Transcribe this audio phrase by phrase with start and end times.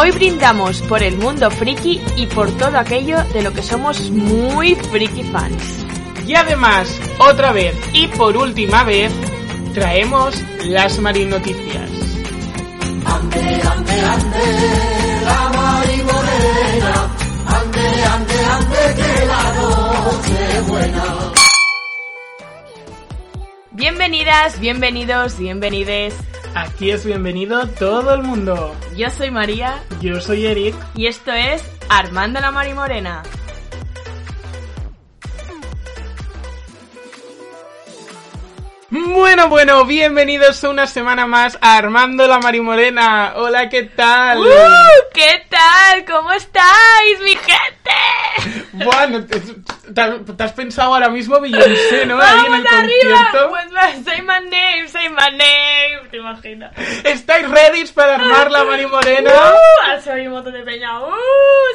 [0.00, 4.74] Hoy brindamos por el mundo friki y por todo aquello de lo que somos muy
[4.74, 5.84] friki fans.
[6.26, 9.12] Y además, otra vez y por última vez,
[9.74, 11.90] traemos las marinoticias.
[13.04, 17.16] Ande, ande, ande, la marimorena.
[17.46, 21.32] Ande, ande, ande, que la noche es buena.
[23.72, 26.14] Bienvenidas, bienvenidos, bienvenides.
[26.54, 28.74] Aquí es bienvenido todo el mundo.
[28.96, 30.74] Yo soy María Yo soy Eric.
[30.94, 33.22] y esto es Armando la Marimorena.
[38.90, 43.34] Bueno, bueno, bienvenidos una semana más a Armando la Marimorena.
[43.36, 44.38] Hola, ¿qué tal?
[44.40, 44.44] ¡Uh!
[45.14, 46.04] ¿Qué tal?
[46.04, 47.79] ¿Cómo estáis, mi gente?
[48.72, 52.18] Bueno, te, te- te has pensado ahora mismo Beyoncé, ¿no?
[52.20, 53.28] Ahí en el ¡Vamos arriba!
[53.32, 53.48] concierto.
[53.50, 56.08] Pues say my name, say my name.
[56.10, 56.72] ¿Te imaginas?
[57.04, 59.30] ¿Estáis ready para armar la Marimorena?
[59.30, 59.90] ¡Uh!
[59.90, 61.00] Al soy un montón de peña.
[61.02, 61.10] ¡Uh!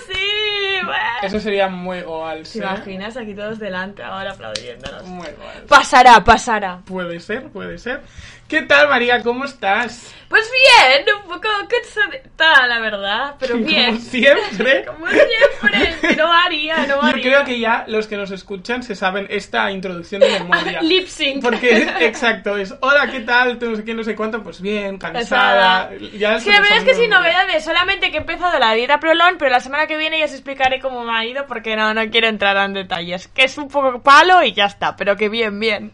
[0.08, 0.80] ¡Sí!
[0.84, 1.00] bueno.
[1.23, 5.03] Eso sería muy goal, ¿Te imaginas aquí todos delante ahora aplaudiéndonos?
[5.03, 5.64] Muy goal.
[5.68, 6.80] Pasará, pasará.
[6.86, 8.02] Puede ser, puede ser.
[8.48, 9.24] ¿Qué tal, María?
[9.24, 10.14] ¿Cómo estás?
[10.30, 13.86] Pues bien, un poco cansadita, la verdad, pero bien.
[13.98, 14.86] Como siempre.
[14.86, 17.24] Como siempre, no haría, no Yo haría.
[17.24, 20.80] creo que ya los que nos escuchan se saben esta introducción de memoria.
[20.84, 21.42] Lip sync.
[21.42, 23.58] Porque, exacto, es hola, ¿qué tal?
[23.58, 25.90] Tú no sé qué, no sé cuánto, pues bien, cansada.
[26.18, 29.38] Ya que la verdad es que sin novedades, solamente que he empezado la dieta Prolon,
[29.40, 32.09] pero la semana que viene ya os explicaré cómo me ha ido porque no, no
[32.12, 33.28] quiero entrar en detalles.
[33.28, 35.92] Que es un poco palo y ya está, pero que bien, bien.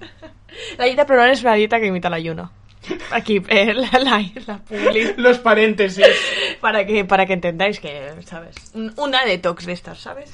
[0.77, 2.51] La dieta Prolon es una dieta que imita el ayuno.
[3.11, 4.61] Aquí, eh, la, la, la.
[5.17, 6.05] Los paréntesis.
[6.59, 8.55] Para que, para que entendáis que, ¿sabes?
[8.73, 10.31] Un- Una detox de estas, ¿sabes?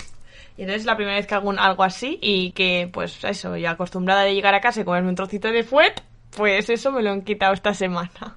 [0.58, 3.56] Y entonces es la primera vez que hago un- algo así y que, pues eso,
[3.58, 6.02] ya acostumbrada de llegar a casa y comerme un trocito de fuet,
[6.36, 8.36] pues eso me lo han quitado esta semana.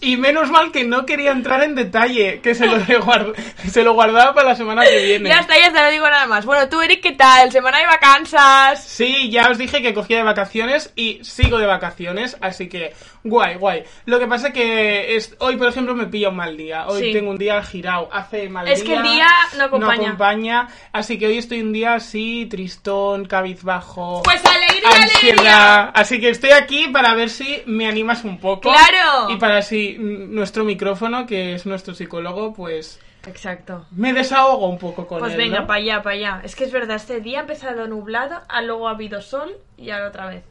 [0.00, 3.34] Y menos mal que no quería entrar en detalle, que se lo, guard-
[3.70, 5.28] se lo guardaba para la semana que viene.
[5.28, 6.44] Ya está, ya está, no digo nada más.
[6.46, 7.52] Bueno, tú, Eric, ¿qué tal?
[7.52, 8.82] Semana de vacanzas.
[8.82, 13.56] Sí, ya os dije que cogía de vacaciones y sigo de vacaciones, así que guay,
[13.56, 13.84] guay.
[14.06, 16.86] Lo que pasa que es, hoy, por ejemplo, me pilla un mal día.
[16.88, 17.12] Hoy Sí.
[17.12, 19.28] tengo un día girado, hace mal Es que el día
[19.58, 20.06] no acompaña.
[20.08, 24.22] acompaña, así que hoy estoy un día así, tristón, cabizbajo.
[24.24, 25.30] Pues alegría, ansiedad.
[25.38, 25.82] alegría.
[25.90, 28.70] Así que estoy aquí para ver si me animas un poco.
[28.72, 29.30] ¡Claro!
[29.30, 33.86] Y para si nuestro micrófono, que es nuestro psicólogo, pues Exacto.
[33.90, 35.38] me desahogo un poco con Pues él.
[35.38, 35.66] venga, ¿no?
[35.66, 36.40] para allá, para allá.
[36.44, 39.90] Es que es verdad, este día ha empezado nublado, ah, luego ha habido sol y
[39.90, 40.44] ahora otra vez.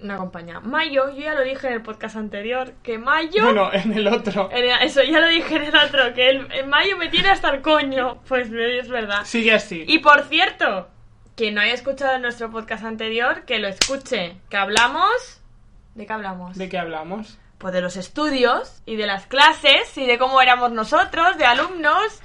[0.00, 0.60] No acompaña.
[0.60, 3.44] Mayo, yo ya lo dije en el podcast anterior, que mayo...
[3.44, 4.48] Bueno, en el otro.
[4.50, 7.28] En el- Eso ya lo dije en el otro, que el, en mayo me tiene
[7.28, 8.18] hasta el coño.
[8.26, 9.24] Pues es verdad.
[9.24, 9.84] Sigue así.
[9.86, 10.88] Y por cierto,
[11.36, 14.36] quien no haya escuchado nuestro podcast anterior, que lo escuche.
[14.48, 15.39] Que hablamos...
[15.94, 16.56] ¿De qué hablamos?
[16.56, 17.38] ¿De qué hablamos?
[17.58, 22.20] Pues de los estudios y de las clases y de cómo éramos nosotros, de alumnos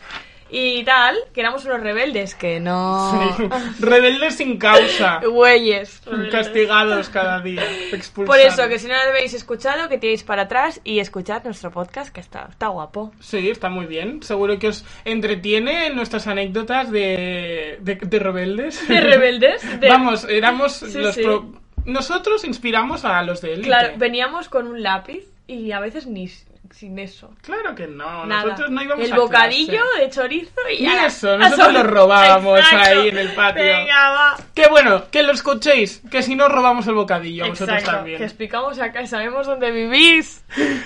[0.50, 1.18] y tal.
[1.34, 3.12] Que éramos unos rebeldes, que no...
[3.36, 3.44] Sí.
[3.84, 5.20] Rebeldes sin causa.
[5.28, 6.02] Güeyes.
[6.32, 7.64] Castigados cada día.
[7.90, 8.54] Por Expulsados.
[8.54, 12.14] eso, que si no lo habéis escuchado, que tiréis para atrás y escuchad nuestro podcast,
[12.14, 13.12] que está, está guapo.
[13.20, 14.24] Sí, está muy bien.
[14.24, 18.88] Seguro que os entretiene nuestras anécdotas de, de, de rebeldes.
[18.88, 19.80] De rebeldes.
[19.82, 21.24] de- Vamos, éramos Sí, los sí.
[21.24, 21.52] pro-
[21.86, 23.68] Nosotros inspiramos a los de élite.
[23.68, 26.28] Claro, veníamos con un lápiz y a veces ni
[26.72, 27.34] sin eso.
[27.42, 28.26] Claro que no.
[28.26, 28.44] Nada.
[28.44, 30.02] Nosotros no íbamos El a bocadillo clase.
[30.06, 33.00] de chorizo y Ni ala, eso, nosotros lo robábamos Exacto.
[33.02, 33.64] ahí en el patio.
[33.64, 34.38] Venga, va.
[34.54, 36.02] Qué bueno, que lo escuchéis.
[36.12, 38.18] Que si no robamos el bocadillo, a vosotros Exacto, también.
[38.18, 40.44] que explicamos acá, sabemos dónde vivís.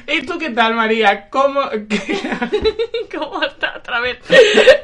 [0.08, 1.30] ¿Y tú qué tal, María?
[1.30, 1.62] ¿Cómo.?
[3.18, 4.20] ¿Cómo está otra vez?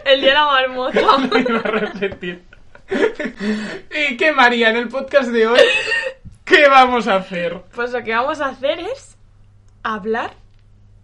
[0.06, 1.18] El día de la marmota.
[1.18, 2.55] Me iba a repetir.
[4.10, 4.70] ¿Y qué, María?
[4.70, 5.60] En el podcast de hoy,
[6.44, 7.62] ¿qué vamos a hacer?
[7.74, 9.18] Pues lo que vamos a hacer es
[9.84, 10.34] hablar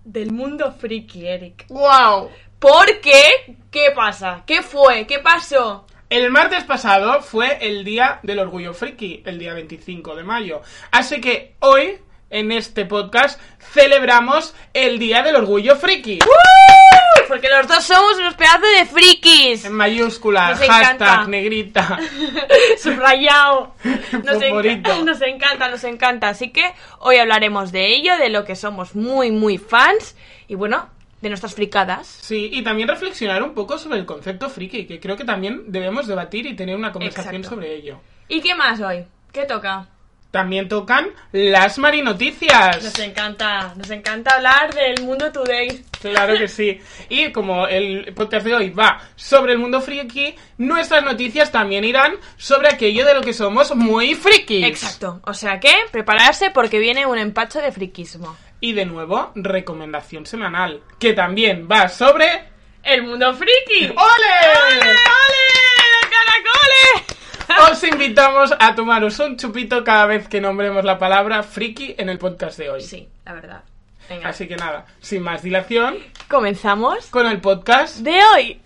[0.03, 1.66] del mundo friki, Eric.
[1.69, 2.30] ¡Wow!
[2.59, 3.56] ¿Por qué?
[3.72, 4.44] ¿Qué pasa?
[4.46, 5.08] ¿Qué fue?
[5.08, 5.86] ¿Qué pasó?
[6.09, 10.62] El martes pasado fue el día del orgullo friki, el día 25 de mayo.
[10.92, 12.00] Así que hoy,
[12.31, 16.19] en este podcast, celebramos el día del orgullo friki.
[16.25, 17.28] ¡Uh!
[17.28, 19.66] Porque los dos somos unos pedazos de frikis.
[19.66, 21.06] En mayúscula, Nos encanta.
[21.06, 22.00] hashtag, negrita.
[22.81, 23.75] Subrayado.
[23.83, 24.24] Nos,
[25.06, 26.30] nos encanta, nos encanta.
[26.30, 30.18] Así que hoy hablaremos de ello, de lo que somos muy, muy fans.
[30.50, 30.89] Y bueno,
[31.22, 32.07] de nuestras fricadas.
[32.07, 36.07] Sí, y también reflexionar un poco sobre el concepto friki, que creo que también debemos
[36.07, 37.56] debatir y tener una conversación Exacto.
[37.56, 38.00] sobre ello.
[38.27, 39.06] ¿Y qué más hoy?
[39.31, 39.88] ¿Qué toca?
[40.31, 42.81] También tocan las marinoticias.
[42.81, 45.83] Nos encanta, nos encanta hablar del mundo today.
[46.01, 46.80] Claro que sí.
[47.10, 52.13] Y como el podcast de hoy va sobre el mundo friki, nuestras noticias también irán
[52.38, 54.66] sobre aquello de lo que somos muy frikis.
[54.66, 55.19] Exacto.
[55.25, 58.38] O sea que, prepararse porque viene un empacho de friquismo.
[58.62, 62.45] Y de nuevo, recomendación semanal, que también va sobre
[62.84, 63.86] El mundo friki.
[63.86, 63.95] ¡Ole!
[63.98, 64.95] ¡Ole, ole!
[66.10, 67.11] ¡Caracoles!
[67.71, 72.18] Os invitamos a tomaros un chupito cada vez que nombremos la palabra friki en el
[72.18, 72.81] podcast de hoy.
[72.81, 73.63] Sí, la verdad.
[74.09, 74.30] Venga.
[74.30, 75.95] Así que nada, sin más dilación,
[76.27, 78.62] Comenzamos con el podcast de hoy.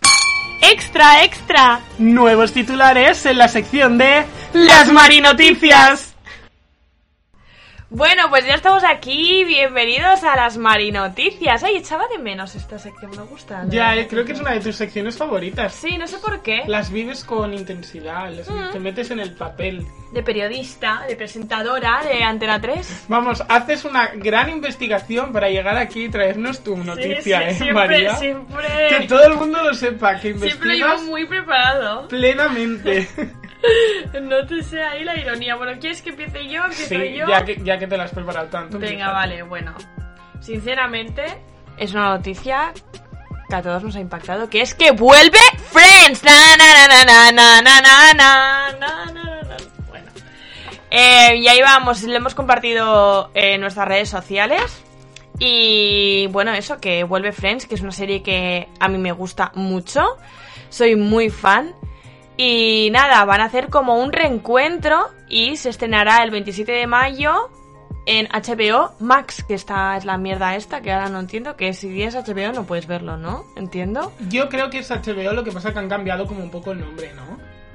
[0.62, 1.82] Extra, extra.
[1.98, 6.15] Nuevos titulares en la sección de Las Marinoticias.
[7.92, 9.44] Bueno, pues ya estamos aquí.
[9.46, 11.64] Bienvenidos a las Marinoticias.
[11.64, 13.64] Ay, echaba de menos esta sección, me gusta.
[13.70, 15.74] Ya, eh, creo que es una de tus secciones favoritas.
[15.74, 16.64] Sí, no sé por qué.
[16.66, 18.72] Las vives con intensidad, las- Mm.
[18.74, 19.86] te metes en el papel.
[20.12, 23.06] De periodista, de presentadora de Antena 3.
[23.08, 27.74] Vamos, haces una gran investigación para llegar aquí y traernos tu noticia, sí, ¿eh, siempre,
[27.74, 28.16] María?
[28.16, 28.66] siempre.
[28.90, 30.40] Que todo el mundo lo sepa, que Siempre
[30.70, 32.08] lo llevo investigas muy preparado.
[32.08, 33.08] plenamente.
[34.22, 35.56] No te sé ahí la ironía.
[35.56, 36.64] Bueno, ¿quieres que empiece yo?
[36.64, 37.28] ¿Empiezo sí, yo?
[37.28, 38.78] ya que, ya que te la has preparado tanto.
[38.80, 39.12] Venga, empieza.
[39.12, 39.74] vale, bueno.
[40.40, 41.24] Sinceramente,
[41.78, 42.74] es una noticia
[43.50, 45.40] que a todos nos ha impactado, que es que vuelve
[45.72, 46.24] Friends.
[46.24, 49.58] Na, na, na, na, na, na, na, na, na, na.
[49.90, 50.08] Bueno.
[50.90, 54.84] Eh, y ahí vamos, lo hemos compartido en nuestras redes sociales.
[55.38, 59.52] Y bueno, eso, que vuelve Friends, que es una serie que a mí me gusta
[59.56, 60.18] mucho.
[60.70, 61.74] Soy muy fan.
[62.38, 67.50] Y nada, van a hacer como un reencuentro y se estrenará el 27 de mayo
[68.06, 72.04] en HBO Max, que esta es la mierda esta, que ahora no entiendo, que si
[72.04, 73.46] es HBO no puedes verlo, ¿no?
[73.56, 74.12] Entiendo.
[74.30, 76.82] Yo creo que es HBO, lo que pasa que han cambiado como un poco el
[76.82, 77.24] nombre, ¿no?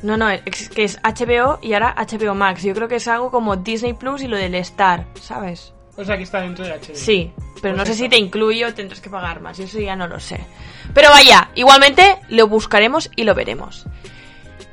[0.03, 2.63] No, no, es que es HBO y ahora HBO Max.
[2.63, 5.73] Yo creo que es algo como Disney Plus y lo del Star, ¿sabes?
[5.97, 6.95] O sea que está dentro de HBO.
[6.95, 8.05] Sí, pero Pues no sé eso.
[8.05, 10.39] si te incluye o tendrás que pagar más, y eso ya no lo sé.
[10.95, 13.85] Pero vaya, igualmente lo buscaremos y lo veremos.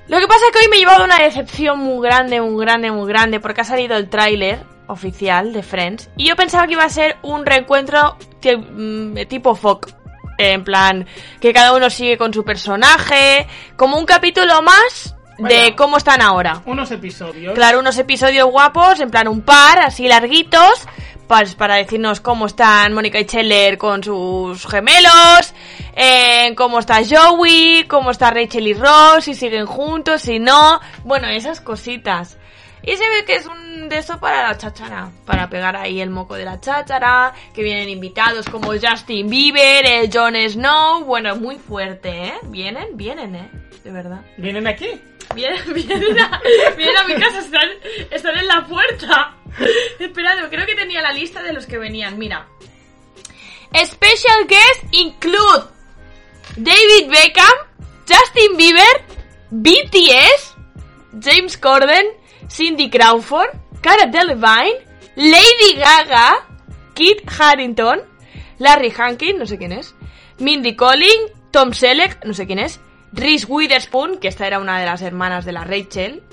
[0.07, 2.91] Lo que pasa es que hoy me he llevado una decepción muy grande, muy grande,
[2.91, 6.83] muy grande, porque ha salido el tráiler oficial de Friends y yo pensaba que iba
[6.85, 9.91] a ser un reencuentro mm, tipo FOC.
[10.39, 11.07] En plan,
[11.41, 16.61] que cada uno sigue con su personaje, como un capítulo más de cómo están ahora.
[16.65, 17.55] Unos episodios.
[17.55, 20.87] Claro, unos episodios guapos, en plan un par, así larguitos,
[21.27, 25.53] para decirnos cómo están Mónica y Scheller con sus gemelos,
[25.95, 31.27] eh, cómo está Joey, cómo está Rachel y Ross, si siguen juntos, si no, bueno,
[31.27, 32.37] esas cositas.
[32.83, 36.09] Y se ve que es un de eso para la cháchara, para pegar ahí el
[36.09, 41.57] moco de la cháchara, que vienen invitados como Justin Bieber, el Jon Snow, bueno, muy
[41.57, 42.33] fuerte, ¿eh?
[42.43, 43.49] Vienen, vienen, ¿eh?
[43.83, 44.21] De verdad.
[44.37, 44.87] ¿Vienen aquí?
[45.37, 47.69] Vienen, a, mi casa, están,
[48.11, 49.35] están en la puerta.
[49.99, 52.17] Esperad, creo que tenía la lista de los que venían.
[52.17, 52.47] Mira.
[53.73, 55.65] Special guests include
[56.55, 57.53] David Beckham,
[58.07, 59.05] Justin Bieber,
[59.51, 60.55] BTS,
[61.21, 62.07] James Corden,
[62.49, 63.49] Cindy Crawford,
[63.81, 64.85] Cara Delevingne,
[65.15, 66.45] Lady Gaga,
[66.93, 68.01] Kit Harington,
[68.59, 69.93] Larry Hankin, no sé quién es,
[70.39, 72.79] Mindy Colling, Tom Selleck, no sé quién es,
[73.13, 76.23] Reese Witherspoon, que esta era una de las hermanas de la Rachel,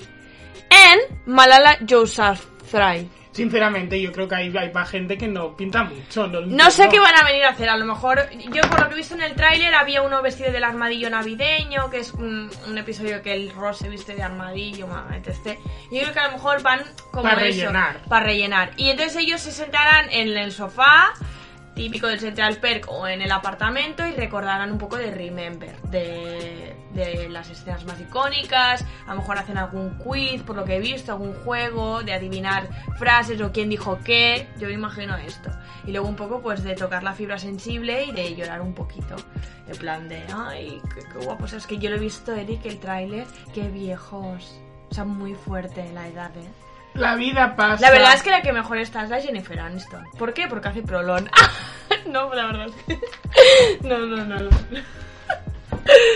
[0.69, 3.09] and Malala Yousafzai.
[3.31, 6.25] Sinceramente, yo creo que hay, hay pa' gente que no pinta mucho.
[6.27, 8.93] No, sé qué van a venir a hacer, a lo mejor, yo por lo que
[8.93, 12.77] he visto en el tráiler había uno vestido del armadillo navideño, que es un, un
[12.77, 15.59] episodio que el Ross se viste de armadillo, ma, etc.
[15.91, 16.79] Yo creo que a lo mejor van
[17.11, 17.99] como Pa' eso, rellenar.
[18.07, 18.71] para rellenar.
[18.77, 21.11] Y entonces ellos se sentarán en el sofá,
[21.75, 26.73] típico del Central Perk o en el apartamento y recordarán un poco de Remember, de,
[27.29, 31.11] las escenas más icónicas, a lo mejor hacen algún quiz, por lo que he visto,
[31.11, 35.51] algún juego de adivinar frases o quién dijo qué, yo me imagino esto.
[35.85, 39.17] Y luego un poco pues de tocar la fibra sensible y de llorar un poquito,
[39.67, 42.79] en plan de, ay, qué, qué guapos, es que yo lo he visto, Eric, el
[42.79, 46.64] tráiler, qué viejos, o sea, muy fuerte la edad, ¿eh?
[46.95, 47.81] La vida pasa.
[47.81, 50.05] La verdad es que la que mejor está es la Jennifer Aniston.
[50.17, 50.47] ¿Por qué?
[50.47, 51.29] Porque hace prolón.
[52.07, 52.67] no, la verdad.
[53.81, 54.39] No, no, no.
[54.39, 54.49] no.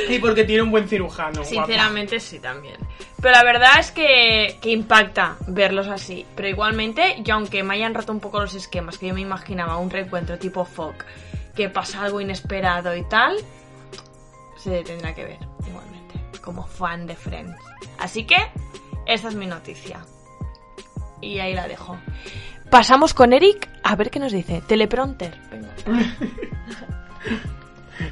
[0.07, 1.43] Y porque tiene un buen cirujano.
[1.43, 2.77] Sinceramente sí también.
[3.21, 6.25] Pero la verdad es que, que impacta verlos así.
[6.36, 9.77] Pero igualmente, yo aunque me hayan roto un poco los esquemas, que yo me imaginaba
[9.77, 11.05] un reencuentro tipo folk,
[11.55, 13.36] que pasa algo inesperado y tal,
[14.57, 17.57] se tendrá que ver igualmente, como fan de Friends.
[18.00, 18.38] Así que,
[19.05, 20.00] esta es mi noticia.
[21.21, 21.97] Y ahí la dejo.
[22.69, 24.61] Pasamos con Eric a ver qué nos dice.
[24.67, 25.33] Teleprompter.
[25.51, 25.69] Venga.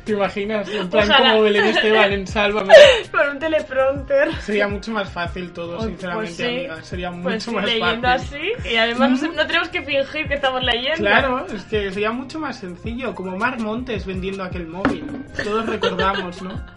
[0.03, 0.67] ¿Te imaginas?
[0.67, 1.29] En plan Ojalá.
[1.31, 2.73] como Belén Esteban en Sálvame.
[3.11, 4.33] Con un teleprompter.
[4.41, 6.43] Sería mucho más fácil todo, Pues sinceramente, sí.
[6.43, 6.83] amiga.
[6.83, 8.37] Sería mucho Pues sí, más leyendo fácil.
[8.59, 8.69] así.
[8.69, 10.97] Y además no tenemos que fingir que estamos leyendo.
[10.97, 15.05] Claro, es que sería mucho más sencillo, como Mar Montes vendiendo aquel móvil.
[15.41, 16.76] Todos recordamos, ¿no?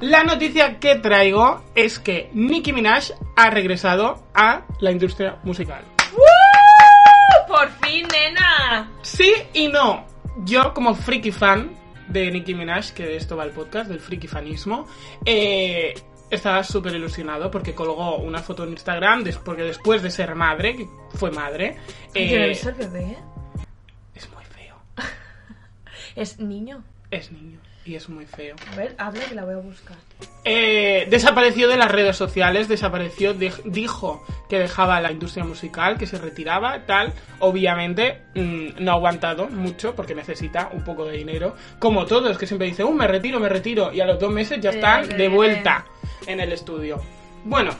[0.00, 5.82] La noticia que traigo es que Nicki Minaj ha regresado a la industria musical.
[6.12, 7.48] ¡Uh!
[7.48, 8.90] ¡Por fin, nena!
[9.02, 10.04] Sí y no.
[10.44, 11.74] Yo, como friki fan,
[12.08, 14.86] de Nicki Minaj, que de esto va el podcast, del frikifanismo,
[15.24, 15.94] eh,
[16.30, 20.76] estaba súper ilusionado porque colgó una foto en Instagram, des- porque después de ser madre,
[20.76, 21.78] que fue madre,
[22.14, 23.16] Ay, yo no he eh, visto el bebé.
[24.14, 24.76] es muy feo.
[26.16, 26.84] Es niño.
[27.10, 28.56] Es niño y es muy feo.
[28.72, 29.96] A ver, habla que la voy a buscar.
[30.44, 36.06] Eh, desapareció de las redes sociales, desapareció, de- dijo que dejaba la industria musical, que
[36.06, 37.12] se retiraba, tal.
[37.40, 41.54] Obviamente mm, no ha aguantado mucho porque necesita un poco de dinero.
[41.78, 43.92] Como todos, que siempre dicen, uh, me retiro, me retiro.
[43.92, 45.84] Y a los dos meses ya están Eh, de vuelta
[46.26, 47.00] en el estudio.
[47.44, 47.72] Bueno,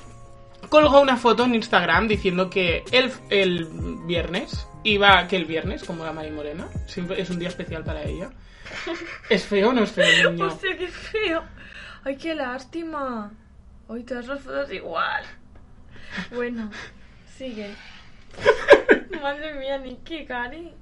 [0.68, 3.66] colgó una foto en Instagram diciendo que el, el
[4.06, 8.02] viernes iba, que el viernes, como la Mari Morena, siempre es un día especial para
[8.04, 8.30] ella.
[9.28, 10.46] ¿Es feo o no es feo el niño?
[10.52, 11.44] Hostia, qué feo.
[12.04, 13.32] Ay, qué lástima.
[13.88, 15.24] Ay, todas las fotos igual.
[16.32, 16.70] Bueno,
[17.36, 17.74] sigue.
[19.22, 20.72] Madre mía, Nicky, Cari.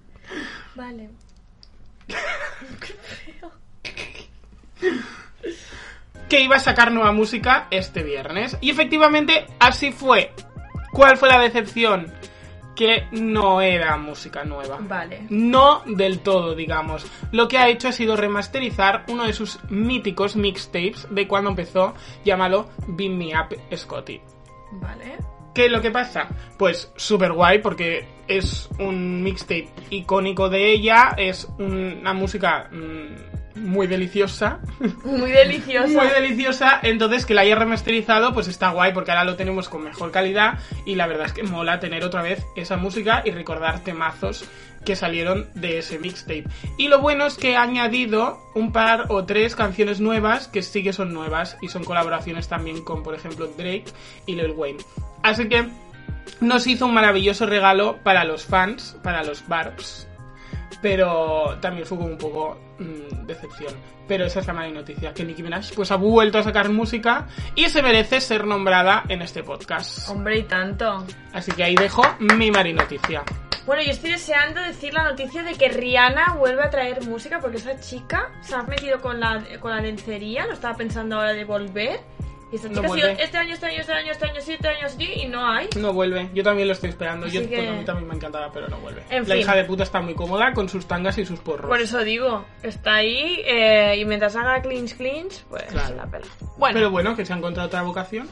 [0.75, 1.11] Vale.
[2.07, 3.53] Qué feo.
[6.29, 8.57] que iba a sacar nueva música este viernes.
[8.61, 10.33] Y efectivamente así fue.
[10.93, 12.13] ¿Cuál fue la decepción?
[12.75, 14.79] Que no era música nueva.
[14.81, 15.27] Vale.
[15.31, 17.07] No del todo, digamos.
[17.33, 21.95] Lo que ha hecho ha sido remasterizar uno de sus míticos mixtapes de cuando empezó,
[22.25, 24.21] llamado Beat Me Up Scotty.
[24.73, 25.19] Vale.
[25.55, 26.29] ¿Qué es lo que pasa?
[26.59, 33.87] Pues súper guay porque es un mixtape icónico de ella, es una música mm, muy
[33.87, 34.59] deliciosa,
[35.05, 35.87] Muy deliciosa.
[35.89, 39.85] muy deliciosa, entonces que la haya remasterizado pues está guay porque ahora lo tenemos con
[39.85, 43.81] mejor calidad y la verdad es que mola tener otra vez esa música y recordar
[43.81, 44.45] temazos
[44.85, 46.45] que salieron de ese mixtape.
[46.77, 50.83] Y lo bueno es que ha añadido un par o tres canciones nuevas que sí
[50.83, 53.85] que son nuevas y son colaboraciones también con por ejemplo Drake
[54.27, 54.85] y Lil Wayne.
[55.23, 55.69] Así que
[56.41, 60.07] nos hizo un maravilloso regalo para los fans, para los Barbs,
[60.83, 63.75] pero también fue como un poco mm, decepción.
[64.07, 67.29] Pero esa es la mala noticia, que Nicki Minaj pues ha vuelto a sacar música
[67.55, 70.09] y se merece ser nombrada en este podcast.
[70.09, 71.07] Hombre, y tanto.
[71.33, 73.25] Así que ahí dejo mi mari noticia.
[73.67, 77.57] Bueno, yo estoy deseando decir la noticia de que Rihanna vuelve a traer música porque
[77.57, 81.45] esa chica se ha metido con la, con la lencería, lo estaba pensando ahora de
[81.45, 82.01] volver.
[82.55, 84.89] Y esta No chica este año, este año, este año, este año, sí, este año,
[84.89, 85.69] sí, y no hay.
[85.77, 87.27] No vuelve, yo también lo estoy esperando.
[87.27, 89.03] Yo Así que- bueno, a mí también me encantaba, pero no vuelve.
[89.11, 89.39] En la fin.
[89.43, 91.67] hija de puta está muy cómoda con sus tangas y sus porros.
[91.69, 95.97] Por eso digo, está ahí eh, y mientras haga clinch clinch, pues Claro.
[95.97, 96.27] la pela.
[96.57, 98.29] Bueno, Pero bueno, que se ha encontrado otra vocación.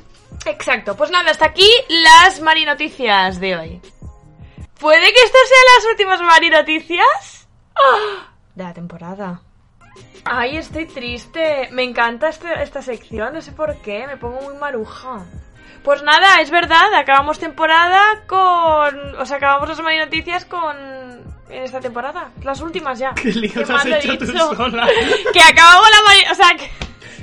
[0.46, 0.96] exacto.
[0.96, 3.80] Pues nada, hasta aquí las Mari Noticias de hoy.
[4.78, 7.48] ¿Puede que estas sean las últimas Mari Noticias?
[7.74, 8.32] ¡Ah!
[8.54, 9.42] De la temporada.
[10.24, 11.68] Ay, estoy triste.
[11.72, 15.24] Me encanta este- esta sección, no sé por qué, me pongo muy maruja.
[15.82, 19.16] Pues nada, es verdad, acabamos temporada con...
[19.18, 20.76] O sea, acabamos las Mari Noticias con...
[21.48, 23.12] En esta temporada, las últimas ya.
[23.20, 24.86] Qué líos has hecho tú sola.
[25.32, 26.20] Que acabamos la Mari...
[26.30, 26.70] O sea, que...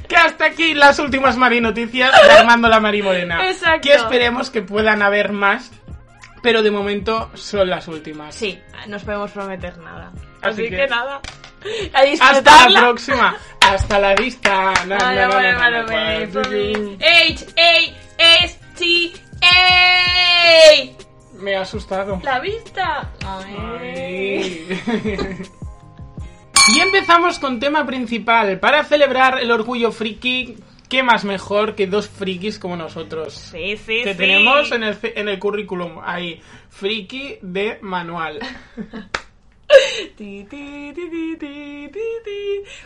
[0.10, 3.48] Que hasta aquí las últimas Mari Noticias de Armando la Mari Morena.
[3.50, 3.82] Exacto.
[3.88, 5.72] Que esperemos que puedan haber más,
[6.42, 8.36] pero de momento son las últimas.
[8.36, 10.12] Sí, no os podemos prometer nada.
[10.42, 10.88] Así Así, que- que...
[10.88, 11.22] nada.
[12.22, 13.38] Hasta la próxima.
[13.62, 14.72] Hasta la vista.
[14.72, 14.88] H,
[17.58, 17.76] A,
[18.18, 19.12] S, T,
[19.42, 21.00] A.
[21.40, 22.20] Me ha asustado.
[22.24, 23.12] La vista.
[23.26, 23.56] Ay.
[23.80, 24.68] Ay.
[26.76, 28.60] y empezamos con tema principal.
[28.60, 30.58] Para celebrar el orgullo friki,
[30.90, 33.34] ¿qué más mejor que dos frikis como nosotros?
[33.34, 34.18] Sí, sí, que sí.
[34.18, 38.40] tenemos en el, en el currículum ahí, friki de manual.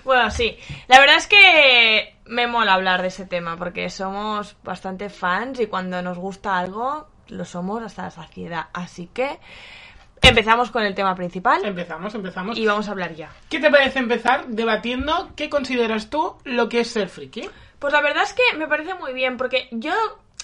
[0.04, 0.58] Bueno, sí.
[0.88, 5.68] La verdad es que me mola hablar de ese tema porque somos bastante fans y
[5.68, 8.68] cuando nos gusta algo lo somos hasta la saciedad.
[8.74, 9.40] Así que
[10.22, 12.58] empezamos con el tema principal Empezamos, empezamos.
[12.58, 13.32] y vamos a hablar ya.
[13.50, 17.50] ¿Qué te parece empezar debatiendo qué consideras tú lo que es ser friki?
[17.80, 19.94] Pues la verdad es que me parece muy bien, porque yo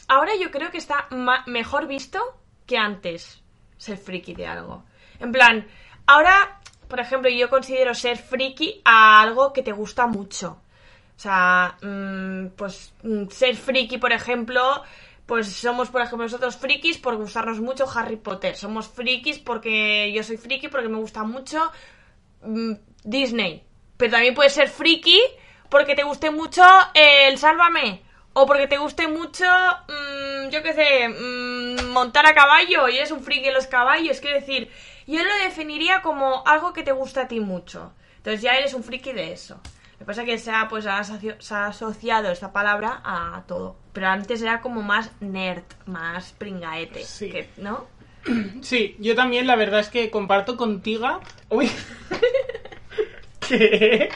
[0.08, 1.08] ahora yo creo que está
[1.46, 2.20] mejor visto
[2.66, 3.42] que antes
[3.78, 4.84] ser friki de algo.
[5.20, 5.66] En plan,
[6.10, 10.60] ahora, por ejemplo, yo considero ser friki a algo que te gusta mucho.
[11.16, 14.84] O sea, mm, pues mm, ser friki, por ejemplo,
[15.26, 18.56] pues somos, por ejemplo, nosotros frikis por gustarnos mucho Harry Potter.
[18.56, 21.72] Somos frikis porque yo soy friki porque me gusta mucho
[22.42, 22.74] mm,
[23.04, 23.64] Disney.
[23.98, 25.22] Pero también puedes ser friki
[25.70, 26.64] porque te guste mucho
[26.96, 28.02] el Sálvame.
[28.34, 29.46] O porque te guste mucho,
[30.50, 31.10] yo qué sé,
[31.90, 34.22] montar a caballo y eres un friki de los caballos.
[34.22, 34.72] Quiero decir,
[35.18, 37.94] yo lo definiría como algo que te gusta a ti mucho.
[38.18, 39.60] Entonces ya eres un friki de eso.
[39.94, 40.86] Lo que pasa es que se ha, pues,
[41.40, 43.76] se ha asociado esta palabra a todo.
[43.94, 47.04] Pero antes era como más nerd, más pringaete.
[47.04, 47.30] Sí.
[47.30, 47.88] que- ¿No?
[48.62, 51.20] Sí, yo también la verdad es que comparto contigo.
[51.50, 51.70] Uy.
[53.48, 54.10] ¿Qué?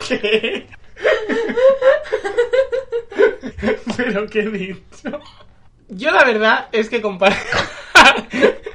[0.08, 0.66] ¿Qué?
[3.96, 5.20] ¿Pero qué he dicho?
[5.90, 7.36] Yo la verdad es que comparto...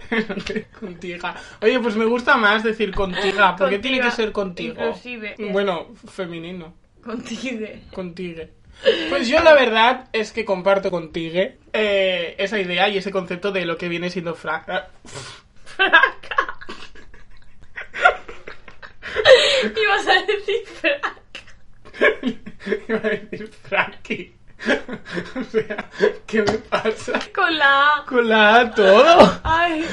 [0.79, 1.27] contigo.
[1.61, 3.55] Oye, pues me gusta más decir contiga.
[3.55, 4.73] ¿Por qué tiene que ser contigo?
[4.73, 5.35] inclusive.
[5.51, 6.73] Bueno, femenino.
[7.03, 7.67] Contigo.
[7.93, 8.43] Contigo.
[9.09, 11.41] Pues yo la verdad es que comparto contigo
[11.71, 14.65] eh, esa idea y ese concepto de lo que viene siendo fra...
[14.67, 14.87] ah,
[19.63, 21.21] Ibas a decir frac.
[22.87, 24.35] Iba a decir fraki.
[25.39, 25.89] o sea,
[26.25, 27.19] ¿qué me pasa?
[27.33, 28.05] Con la A.
[28.05, 29.39] Con la A todo.
[29.43, 29.85] Ay.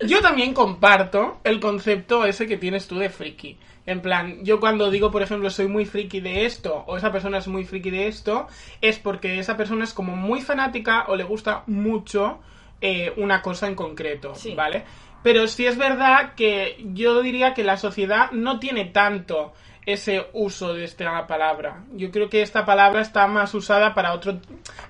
[0.00, 3.58] Yo también comparto el concepto ese que tienes tú de friki.
[3.86, 7.38] En plan, yo cuando digo, por ejemplo, soy muy friki de esto, o esa persona
[7.38, 8.48] es muy friki de esto,
[8.80, 12.40] es porque esa persona es como muy fanática o le gusta mucho
[12.80, 14.54] eh, una cosa en concreto, Sí.
[14.54, 14.84] ¿vale?
[15.22, 19.54] Pero sí es verdad que yo diría que la sociedad no tiene tanto
[19.86, 21.84] ese uso de esta palabra.
[21.92, 24.40] Yo creo que esta palabra está más usada para otro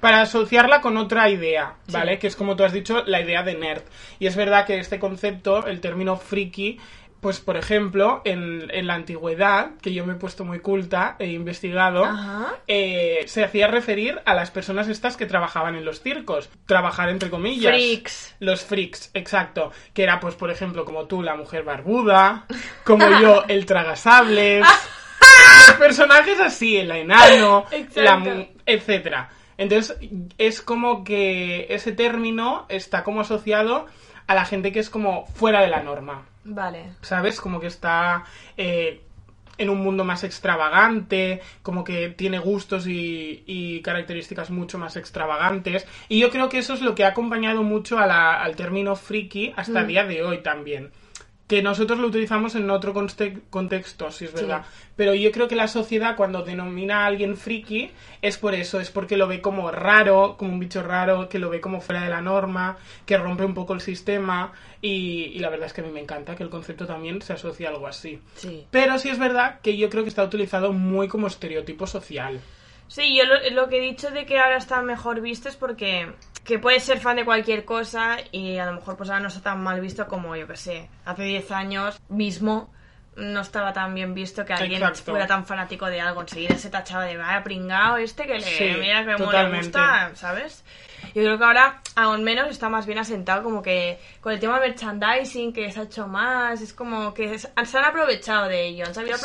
[0.01, 2.19] para asociarla con otra idea, ¿vale?
[2.19, 3.83] Que es como tú has dicho, la idea de nerd.
[4.19, 6.79] Y es verdad que este concepto, el término friki,
[7.21, 11.27] pues por ejemplo, en, en la antigüedad, que yo me he puesto muy culta, he
[11.27, 12.07] investigado,
[12.67, 16.51] eh, se hacía referir a las personas estas que trabajaban en los circos.
[16.67, 17.73] Trabajar entre comillas.
[17.73, 18.37] Freaks.
[18.41, 19.73] Los freaks, exacto.
[19.93, 22.47] Que era, pues, por ejemplo, como tú, la mujer barbuda,
[22.85, 24.65] como yo, el tragasables.
[25.69, 29.31] los personajes así, el enano, la etcétera.
[29.59, 29.97] Entonces,
[30.39, 33.87] es como que ese término está como asociado
[34.27, 36.27] a la gente que es como fuera de la norma.
[36.47, 36.93] Vale.
[37.03, 37.41] ¿sabes?
[37.41, 38.25] Como que está
[38.57, 39.03] eh,
[39.59, 45.87] en un mundo más extravagante, como que tiene gustos y, y características mucho más extravagantes.
[46.09, 48.97] Y yo creo que eso es lo que ha acompañado mucho a la- al término
[48.97, 50.91] friki hasta el día de hoy también.
[51.47, 54.65] Que nosotros lo utilizamos en otro contexto, si es verdad.
[54.97, 58.91] Pero yo creo que la sociedad cuando denomina a alguien friki es por eso, es
[58.91, 62.09] porque lo ve como raro, como un bicho raro, que lo ve como fuera de
[62.09, 65.85] la norma, que rompe un poco el sistema y, y la verdad es que a
[65.85, 68.19] mí me encanta que el concepto también se asocie a algo así.
[68.35, 68.67] Sí.
[68.71, 72.41] Pero sí es verdad que yo creo que está utilizado muy como estereotipo social.
[72.89, 76.13] Sí, yo lo, lo que he dicho de que ahora está mejor visto es porque
[76.45, 79.41] que puedes ser fan de cualquier cosa y a lo mejor pues ahora no está
[79.41, 82.71] tan mal visto como, yo que sé, hace 10 años mismo
[83.17, 85.11] no estaba tan bien visto que alguien Exacto.
[85.11, 86.21] fuera tan fanático de algo.
[86.21, 89.67] Enseguida se tachaba de, vaya pringao este que le Sí, mira que totalmente.
[89.67, 90.65] gusta, ¿sabes?
[91.15, 94.61] Yo creo que ahora, aún menos, está más bien asentado como que con el tema
[94.61, 98.85] de merchandising que se ha hecho más, es como que se han aprovechado de ello,
[98.87, 99.25] han sabido Sí.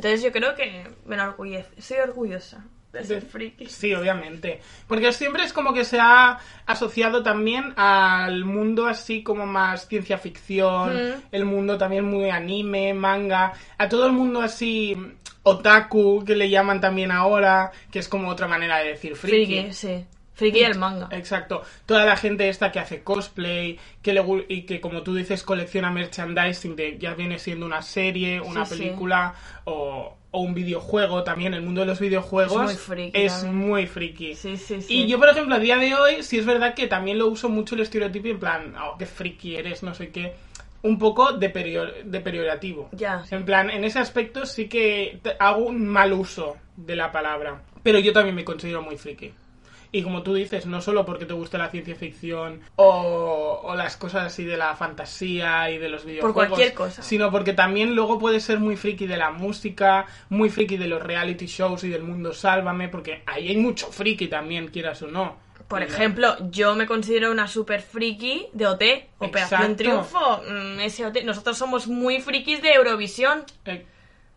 [0.00, 3.66] Entonces yo creo que me enorgullece, estoy orgullosa de ser friki.
[3.66, 4.62] Sí, obviamente.
[4.88, 10.16] Porque siempre es como que se ha asociado también al mundo así como más ciencia
[10.16, 11.22] ficción, Mm.
[11.32, 14.96] el mundo también muy anime, manga, a todo el mundo así
[15.42, 19.44] otaku, que le llaman también ahora, que es como otra manera de decir friki.
[19.60, 20.06] Friki, sí.
[20.40, 21.08] Friki del manga.
[21.12, 21.62] Exacto.
[21.86, 25.90] Toda la gente esta que hace cosplay, que le, y que como tú dices colecciona
[25.90, 28.82] merchandising de ya viene siendo una serie, una Sí, sí.
[28.82, 31.54] película o, o un videojuego también.
[31.54, 33.56] El mundo de los videojuegos Es muy friki es también.
[33.68, 34.34] muy friki.
[34.34, 34.94] Sí, sí, sí.
[34.94, 37.48] Y yo, por ejemplo, a día de hoy, sí es verdad que también lo uso
[37.48, 40.32] mucho el estereotipo en plan, oh, qué friki eres, no sé qué.
[40.82, 42.88] Un poco de, perio- de periorativo.
[42.92, 43.22] Ya.
[43.30, 47.60] En plan, en ese aspecto sí que hago un mal uso de la palabra.
[47.82, 49.30] Pero yo también me considero muy friki.
[49.92, 53.96] Y como tú dices, no solo porque te gusta la ciencia ficción o, o las
[53.96, 56.46] cosas así de la fantasía y de los videojuegos.
[56.46, 57.02] cualquier cosa.
[57.02, 61.02] Sino porque también luego puedes ser muy friki de la música, muy friki de los
[61.02, 65.36] reality shows y del mundo Sálvame, porque ahí hay mucho friki también, quieras o no.
[65.66, 68.82] Por ejemplo, yo me considero una super friki de OT,
[69.18, 69.76] Operación Exacto.
[69.76, 71.22] Triunfo, mm, ese OT.
[71.22, 73.44] Nosotros somos muy frikis de Eurovisión.
[73.66, 73.86] eh,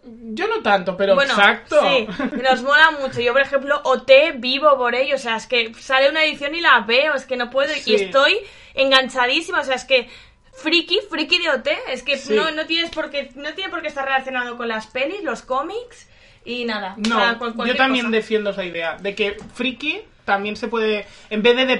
[0.05, 1.79] yo no tanto, pero bueno, exacto.
[1.81, 2.07] sí,
[2.41, 3.21] nos mola mucho.
[3.21, 5.15] Yo, por ejemplo, OT vivo por ello.
[5.15, 7.73] O sea, es que sale una edición y la veo, es que no puedo.
[7.73, 7.91] Sí.
[7.91, 8.37] Y estoy
[8.73, 9.61] enganchadísima.
[9.61, 10.09] O sea, es que
[10.53, 11.67] friki, friki de OT.
[11.89, 12.33] Es que Sí.
[12.33, 15.41] no, no tienes por qué, no tiene por qué estar relacionado con las pelis, los
[15.41, 16.07] cómics
[16.45, 16.95] y nada.
[16.97, 18.15] No, O sea, con yo también cosa.
[18.17, 21.77] defiendo esa idea de que friki también se puede, en vez de de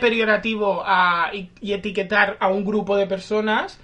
[0.85, 3.79] a- y, y etiquetar a un grupo de personas,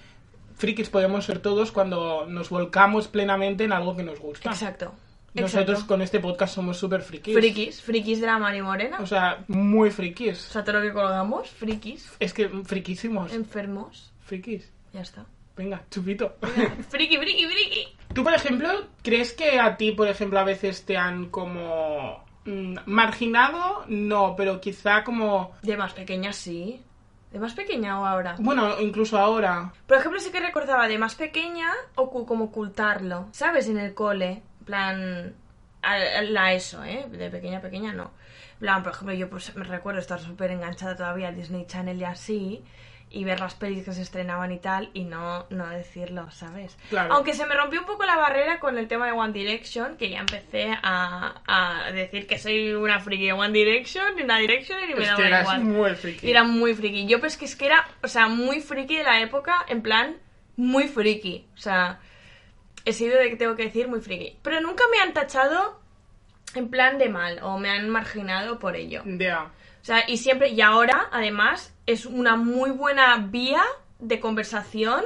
[0.60, 4.52] frikis podemos ser todos cuando nos volcamos plenamente en algo que nos gusta.
[4.52, 4.94] Exacto.
[5.34, 5.88] Nosotros exacto.
[5.88, 7.34] con este podcast somos súper frikis.
[7.36, 8.98] Frikis, frikis de la Mari Morena.
[9.00, 10.50] O sea, muy frikis.
[10.50, 13.32] O sea, todo lo que colgamos, frikis, Es que friquísimos.
[13.34, 14.72] enfermos, Frikis.
[14.92, 15.26] ya está.
[15.56, 16.36] Venga, chupito.
[16.90, 17.88] friki, friki, friki.
[18.14, 18.70] Tú, por ejemplo,
[19.02, 23.86] ¿crees que a ti, por ejemplo, a veces te han como mm, marginado?
[23.88, 25.54] No, pero quizá como...
[25.62, 26.82] De más pequeña sí.
[27.32, 28.36] De más pequeña o ahora.
[28.40, 29.72] Bueno, incluso ahora.
[29.88, 33.68] Por ejemplo, sí que recordaba de más pequeña o como ocultarlo, ¿sabes?
[33.68, 34.42] En el cole.
[34.62, 35.36] En plan,
[35.84, 37.06] a- la ESO, ¿eh?
[37.10, 38.12] De pequeña a pequeña no.
[38.54, 42.00] En plan, por ejemplo, yo pues me recuerdo estar súper enganchada todavía a Disney Channel
[42.00, 42.64] y así,
[43.12, 46.78] y ver las pelis que se estrenaban y tal, y no, no decirlo, ¿sabes?
[46.90, 47.14] Claro.
[47.16, 50.10] Aunque se me rompió un poco la barrera con el tema de One Direction, que
[50.12, 54.80] ya empecé a, a decir que soy una friki de One Direction, y una Direction,
[54.84, 55.62] y me Es daba que eras igual.
[55.62, 56.30] muy friki.
[56.30, 57.08] Era muy friki.
[57.08, 60.18] Yo pues que es que era, o sea, muy friki de la época, en plan,
[60.56, 61.48] muy friki.
[61.56, 62.00] O sea,
[62.86, 64.38] he sido de que tengo que decir muy friki.
[64.44, 65.80] Pero nunca me han tachado
[66.56, 69.02] en plan de mal o me han marginado por ello.
[69.06, 69.50] Ya.
[69.82, 73.64] O sea, y siempre, y ahora, además, es una muy buena vía
[74.00, 75.04] de conversación,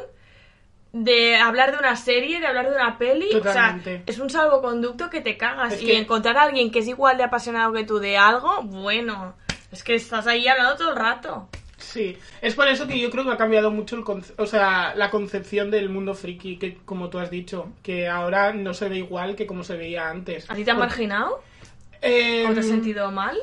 [0.91, 3.29] de hablar de una serie, de hablar de una peli.
[3.31, 3.89] Totalmente.
[3.89, 5.73] O sea, es un salvoconducto que te cagas.
[5.73, 8.61] Es y que- encontrar a alguien que es igual de apasionado que tú de algo,
[8.63, 9.35] bueno,
[9.71, 11.49] es que estás ahí hablando todo el rato.
[11.77, 14.93] Sí, es por eso que yo creo que ha cambiado mucho el conce- o sea,
[14.95, 18.97] la concepción del mundo friki, que como tú has dicho, que ahora no se ve
[18.97, 20.49] igual que como se veía antes.
[20.49, 21.41] ¿A ti te han marginado?
[22.01, 23.37] Eh, ¿O te has sentido mal?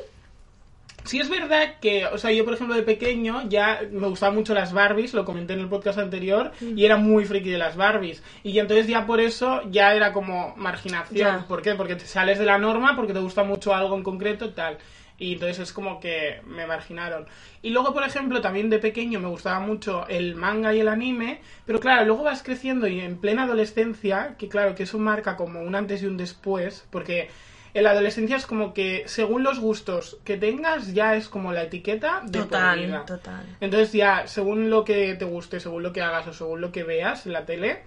[1.03, 4.53] Sí es verdad que, o sea, yo por ejemplo de pequeño ya me gustaban mucho
[4.53, 6.77] las Barbies, lo comenté en el podcast anterior, Mm.
[6.77, 8.21] y era muy friki de las Barbies.
[8.43, 11.17] Y entonces ya por eso ya era como marginación.
[11.41, 11.45] Ya.
[11.47, 11.73] ¿Por qué?
[11.75, 14.77] Porque te sales de la norma, porque te gusta mucho algo en concreto, tal.
[15.17, 17.27] Y entonces es como que me marginaron.
[17.61, 21.41] Y luego, por ejemplo, también de pequeño me gustaba mucho el manga y el anime,
[21.65, 25.61] pero claro, luego vas creciendo y en plena adolescencia, que claro, que eso marca como
[25.61, 27.29] un antes y un después, porque
[27.73, 31.63] en la adolescencia es como que según los gustos que tengas ya es como la
[31.63, 32.99] etiqueta de por vida.
[32.99, 33.57] Total, total.
[33.61, 36.83] Entonces ya, según lo que te guste, según lo que hagas o según lo que
[36.83, 37.83] veas en la tele,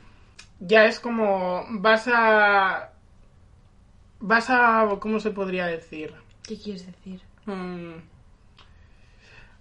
[0.61, 2.91] ya es como vas a...
[4.21, 4.89] Vas a...
[5.01, 6.15] ¿Cómo se podría decir?
[6.43, 7.21] ¿Qué quieres decir?
[7.45, 7.97] Mm.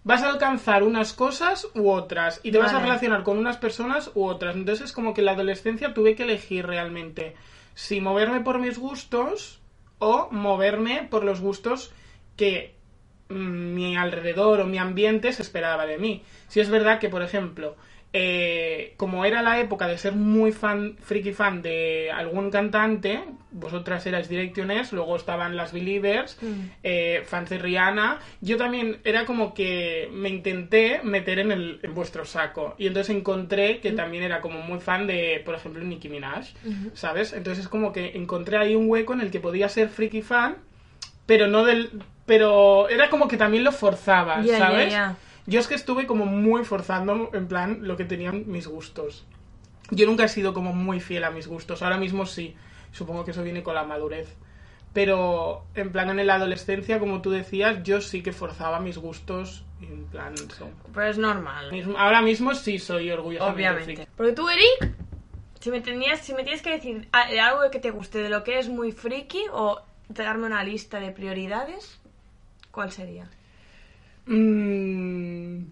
[0.05, 4.11] Vas a alcanzar unas cosas u otras y te vas a relacionar con unas personas
[4.15, 4.55] u otras.
[4.55, 7.35] Entonces es como que en la adolescencia tuve que elegir realmente
[7.73, 9.62] si moverme por mis gustos
[10.03, 11.93] o moverme por los gustos
[12.35, 12.75] que
[13.29, 16.23] mm, mi alrededor o mi ambiente se esperaba de mí.
[16.47, 17.75] Si es verdad que, por ejemplo,
[18.15, 24.05] eh, como era la época de ser muy fan, friki fan de algún cantante, vosotras
[24.05, 26.53] erais Directioners, luego estaban las Believers, Mm.
[26.83, 31.93] eh, fans de Rihanna, yo también era como que me intenté meter en, el, en
[31.95, 32.75] vuestro saco.
[32.77, 36.45] Y entonces encontré que también era como muy fan de, por ejemplo, Nicki Minaj,
[36.93, 37.33] ¿sabes?
[37.33, 40.57] Entonces es como que encontré ahí un hueco en el que podía ser friki fan,
[41.25, 41.89] pero no del...
[42.25, 44.93] Pero era como que también lo forzaba, ¿sabes?
[45.45, 49.25] Yo es que estuve como muy forzando, en plan, lo que tenían mis gustos.
[49.91, 51.81] Yo nunca he sido como muy fiel a mis gustos.
[51.81, 52.55] Ahora mismo sí.
[52.91, 54.35] Supongo que eso viene con la madurez.
[54.93, 59.65] Pero, en plan, en la adolescencia, como tú decías, yo sí que forzaba mis gustos.
[59.81, 60.69] En plan, eso.
[60.93, 61.71] Pero es normal.
[61.97, 64.07] Ahora mismo sí soy orgullosamente Obviamente.
[64.15, 64.95] Porque tú, Eric,
[65.59, 68.59] si me, tenías, si me tienes que decir algo que te guste, de lo que
[68.59, 71.99] es muy friki, o darme una lista de prioridades,
[72.71, 73.27] ¿cuál sería?
[74.25, 75.63] Mm,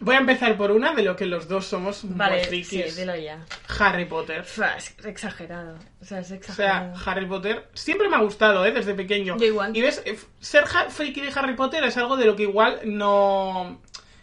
[0.00, 2.92] Voy a empezar por una de lo que los dos somos muy Vale, frikis.
[2.92, 3.46] sí, dilo ya.
[3.78, 4.44] Harry Potter.
[4.76, 5.76] Es exagerado.
[6.00, 6.94] O sea, es O sea, exagerado.
[7.06, 8.72] Harry Potter siempre me ha gustado, ¿eh?
[8.72, 9.36] Desde pequeño.
[9.38, 9.76] Yo igual.
[9.76, 12.80] Y ves, eh, ser ha- friki de Harry Potter es algo de lo que igual
[12.84, 13.80] no,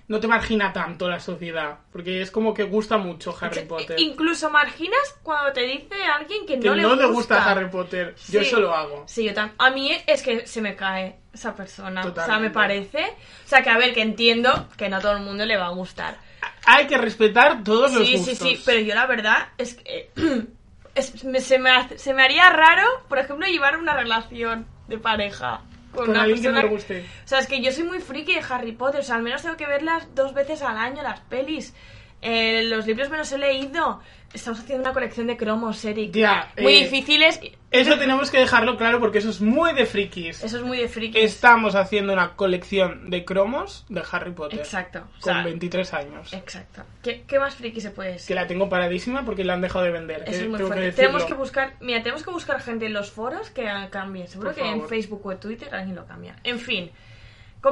[0.10, 1.78] no te margina tanto la sociedad.
[1.94, 3.98] Porque es como que gusta mucho Harry Potter.
[4.02, 8.16] Incluso marginas cuando te dice alguien que, que no, no, le, le gusta Harry Potter.
[8.30, 9.06] Yo eso lo hago.
[9.08, 9.56] Sí, yo también.
[9.60, 12.02] A mí es que se me cae esa persona.
[12.02, 12.50] O sea, Totalmente.
[12.50, 13.04] me parece.
[13.46, 15.72] O sea, que a ver, que entiendo que no todo el mundo le va a
[15.72, 16.18] gustar.
[16.65, 18.38] Hay que respetar todos los Sí, gustos.
[18.38, 20.12] sí, sí, pero yo la verdad es que
[20.96, 24.98] es- me- se, me, hace- se me haría raro, por ejemplo, llevar una relación de
[24.98, 25.62] pareja
[25.94, 27.06] con, Con una alguien que persona le guste.
[27.26, 29.42] O sea, es que yo soy muy friki de Harry Potter, o sea, al menos
[29.42, 31.74] tengo que verlas dos veces al año, las pelis.
[32.22, 34.02] Eh, los libros me los he leído.
[34.34, 36.12] Estamos haciendo una colección de cromos, Eric.
[36.13, 37.39] Ya, Muy eh, difíciles.
[37.72, 40.44] Eso tenemos que dejarlo claro porque eso es muy de frikis.
[40.44, 41.18] Eso es muy de friki.
[41.18, 44.60] Estamos haciendo una colección de cromos de Harry Potter.
[44.60, 45.00] Exacto.
[45.00, 46.34] o Con sea, 23 años.
[46.34, 46.84] Exacto.
[47.02, 48.36] ¿Qué, qué más friki se puede Que decir?
[48.36, 50.24] la tengo paradísima porque la han dejado de vender.
[50.28, 50.92] Eso es muy que fuerte.
[50.92, 54.28] tenemos que buscar, mira, tenemos que buscar gente en los foros que ah, cambie.
[54.28, 54.88] Seguro Por que en.
[54.88, 56.36] Facebook o en Twitter alguien lo cambia.
[56.44, 56.92] En fin,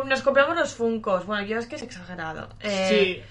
[0.05, 1.25] nos compramos los funcos.
[1.25, 2.49] Bueno, yo es que es exagerado.
[2.61, 3.23] Eh, Sí.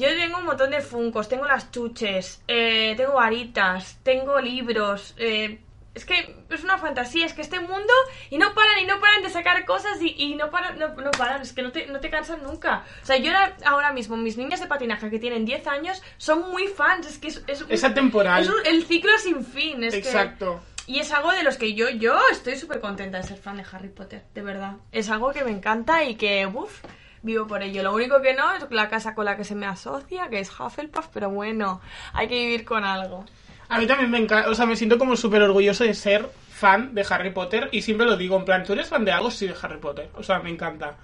[0.00, 5.14] Yo tengo un montón de funcos, tengo las chuches, eh, tengo varitas, tengo libros.
[5.18, 5.60] eh,
[5.92, 7.92] es que es una fantasía, es que este mundo
[8.30, 11.10] y no paran y no paran de sacar cosas y, y no paran, no, no
[11.10, 12.84] paran, es que no te, no te cansan nunca.
[13.02, 16.48] O sea, yo ahora, ahora mismo, mis niñas de patinaje que tienen 10 años son
[16.52, 18.40] muy fans, es que es, es un- Es atemporal.
[18.42, 19.82] es un- el ciclo sin fin.
[19.82, 20.62] Es que- Exacto.
[20.86, 23.64] y es algo de los que yo, yo estoy súper contenta de ser fan de
[23.72, 24.74] Harry Potter, de verdad.
[24.92, 26.82] Es algo que me encanta y que, uff,
[27.22, 27.82] vivo por ello.
[27.82, 30.50] Lo único que no es la casa con la que se me asocia, que es
[30.50, 31.80] Hufflepuff, pero bueno,
[32.12, 33.24] hay que vivir con algo.
[33.68, 36.94] A mí también me encanta, o sea, me siento como súper orgulloso de ser fan
[36.94, 39.30] de Harry Potter y siempre lo digo, en plan, ¿tú eres fan de algo?
[39.30, 40.10] Sí, de Harry Potter.
[40.14, 40.96] O sea, me encanta.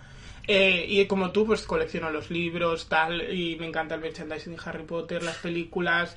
[0.49, 4.63] Eh, y como tú, pues colecciono los libros, tal, y me encanta el merchandising de
[4.65, 6.17] Harry Potter, las películas,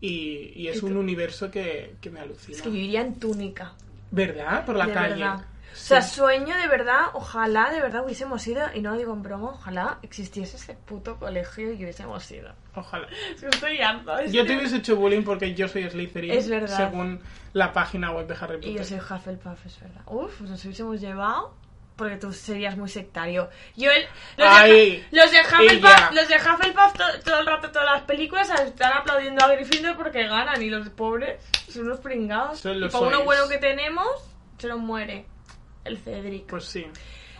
[0.00, 2.56] y, y es un universo que, que me alucina.
[2.56, 3.72] Es que yo iría en túnica.
[4.10, 4.64] ¿Verdad?
[4.64, 5.14] Por la de calle.
[5.14, 5.44] verdad.
[5.74, 9.22] O sea, sueño de verdad, ojalá de verdad hubiésemos ido, y no lo digo en
[9.22, 12.52] broma, ojalá existiese ese puto colegio y hubiésemos ido.
[12.76, 13.08] Ojalá.
[13.34, 14.22] Es que estoy harta.
[14.22, 16.30] es Yo te hubiese hecho bullying porque yo soy Slytherin.
[16.30, 16.76] Es verdad.
[16.76, 17.20] Según
[17.52, 18.70] la página web de Harry Potter.
[18.70, 20.02] Y yo soy Hufflepuff, es verdad.
[20.06, 21.54] Uf, pues nos hubiésemos llevado.
[21.96, 23.48] Porque tú serías muy sectario.
[23.76, 24.02] Yo, el,
[24.36, 28.02] los, Ay, de, los de Hufflepuff, los de Hufflepuff to- todo el rato, todas las
[28.02, 30.60] películas, están aplaudiendo a Gryffindor porque ganan.
[30.60, 32.58] Y los pobres son unos pringados.
[32.58, 34.08] Son y los para uno bueno que tenemos,
[34.58, 35.26] se nos muere
[35.84, 36.46] el Cedric.
[36.46, 36.86] Pues sí.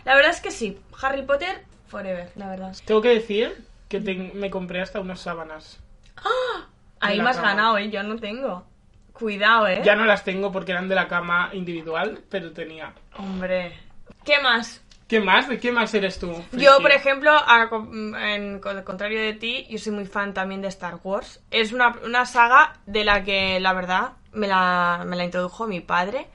[0.04, 0.78] La verdad es que sí.
[1.02, 2.76] Harry Potter, forever, la verdad.
[2.84, 5.80] Tengo que decir que te- me compré hasta unas sábanas.
[7.00, 7.48] Ahí la me has cama.
[7.50, 7.90] ganado, ¿eh?
[7.90, 8.64] Yo no tengo.
[9.12, 9.82] Cuidado, ¿eh?
[9.84, 12.92] Ya no las tengo porque eran de la cama individual, pero tenía.
[13.16, 13.78] Hombre.
[14.24, 14.80] ¿Qué más?
[15.06, 15.48] ¿Qué más?
[15.48, 16.34] ¿De qué más eres tú?
[16.52, 20.62] Yo, por ejemplo, a co- en, el contrario de ti, yo soy muy fan también
[20.62, 21.40] de Star Wars.
[21.50, 25.80] Es una, una saga de la que, la verdad, me la, me la introdujo mi
[25.80, 26.26] padre.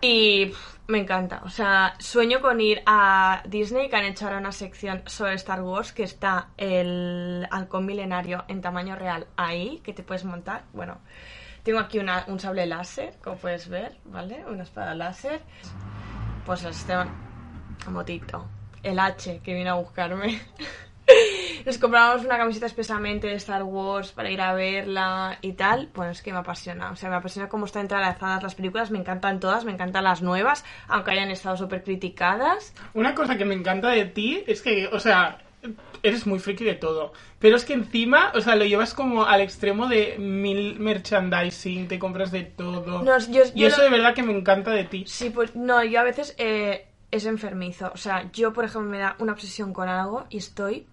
[0.00, 1.40] Y pff, me encanta.
[1.44, 5.62] O sea, sueño con ir a Disney, que han hecho ahora una sección sobre Star
[5.62, 10.64] Wars, que está el halcón milenario en tamaño real ahí, que te puedes montar.
[10.72, 10.98] Bueno,
[11.62, 14.44] tengo aquí una- un sable láser, como puedes ver, ¿vale?
[14.46, 15.40] Una espada láser.
[16.44, 16.94] Pues este
[17.88, 18.46] motito.
[18.82, 20.40] El H que vino a buscarme.
[21.64, 25.88] Nos compramos una camiseta expresamente de Star Wars para ir a verla y tal.
[25.94, 26.90] Bueno, es que me apasiona.
[26.90, 28.90] O sea, me apasiona cómo están entrelazadas las películas.
[28.90, 32.74] Me encantan todas, me encantan las nuevas, aunque hayan estado súper criticadas.
[32.94, 35.38] Una cosa que me encanta de ti es que, o sea,
[36.02, 37.12] eres muy friki de todo.
[37.38, 41.98] Pero es que encima, o sea, lo llevas como al extremo de mil merchandising, te
[41.98, 43.02] compras de todo.
[43.02, 45.04] No, yo- y yo eso lo- de verdad que me encanta de ti.
[45.06, 47.90] Sí, pues no, yo a veces eh, es enfermizo.
[47.94, 50.86] O sea, yo, por ejemplo, me da una obsesión con algo y estoy.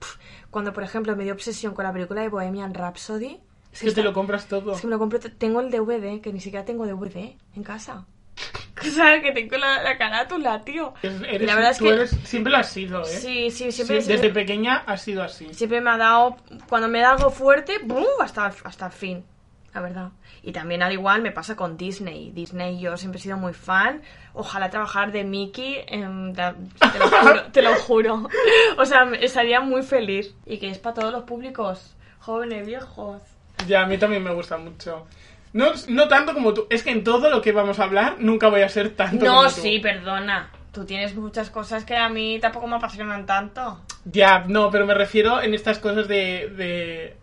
[0.51, 3.39] Cuando, por ejemplo, me dio obsesión con la película de Bohemian Rhapsody.
[3.71, 4.73] Es que te lo compras todo.
[4.73, 8.05] Es que me lo compré, tengo el DVD, que ni siquiera tengo DVD en casa.
[8.81, 10.93] O sea, que tengo la, la carátula, tío.
[11.03, 13.05] Es- eres- la verdad es tú que eres- siempre lo has sido, ¿eh?
[13.07, 15.53] sí, sí, siempre, Sí, desde pequeña has sido así.
[15.53, 16.38] siempre me ha dado,
[16.69, 18.05] cuando me da algo fuerte, ¡bum!
[18.21, 19.25] hasta, hasta el fin,
[19.73, 20.09] la verdad.
[20.41, 22.32] Y también al igual me pasa con Disney.
[22.32, 24.02] Disney yo siempre he sido muy fan.
[24.34, 28.30] Ojalá trabajar de Mickey, en- te, lo juro, te lo juro.
[28.78, 30.34] O sea, estaría muy feliz.
[30.45, 33.21] Y que es para todos los públicos, jóvenes, viejos.
[33.67, 35.06] Ya, a mí también me gusta mucho.
[35.52, 36.67] No, no tanto como tú.
[36.69, 39.41] Es que en todo lo que vamos a hablar nunca voy a ser tanto como
[39.43, 39.62] No, tú.
[39.62, 40.52] sí, perdona.
[40.71, 43.82] Tú tienes muchas cosas que a mí tampoco me apasionan tanto.
[44.06, 46.49] Ya, no, pero me refiero en estas cosas de...
[46.56, 47.17] de...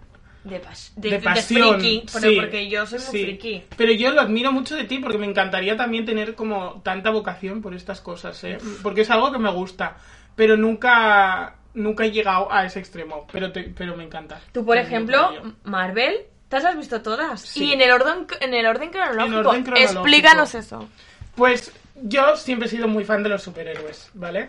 [0.47, 3.25] De, pas- de de, de pasión, friki, pero sí, porque yo soy muy sí.
[3.25, 3.63] friki.
[3.77, 7.61] Pero yo lo admiro mucho de ti porque me encantaría también tener como tanta vocación
[7.63, 8.59] por estas cosas, ¿eh?
[8.83, 9.97] Porque es algo que me gusta,
[10.37, 14.41] pero nunca nunca he llegado a ese extremo, pero te- pero me encanta.
[14.53, 15.31] Tú, por ejemplo.
[15.65, 16.15] Marvel,
[16.49, 17.41] ¿te las has visto todas?
[17.43, 17.65] Sí.
[17.67, 19.49] Y en el orden, en el orden cronológico.
[19.51, 20.01] orden cronológico.
[20.01, 20.89] Explícanos eso.
[21.35, 24.49] Pues yo siempre he sido muy fan de los superhéroes, ¿vale?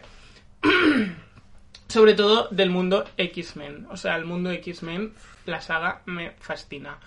[1.87, 3.87] Sobre todo del mundo X-Men.
[3.89, 5.13] O sea, el mundo X-Men,
[5.47, 6.99] la saga me fascina.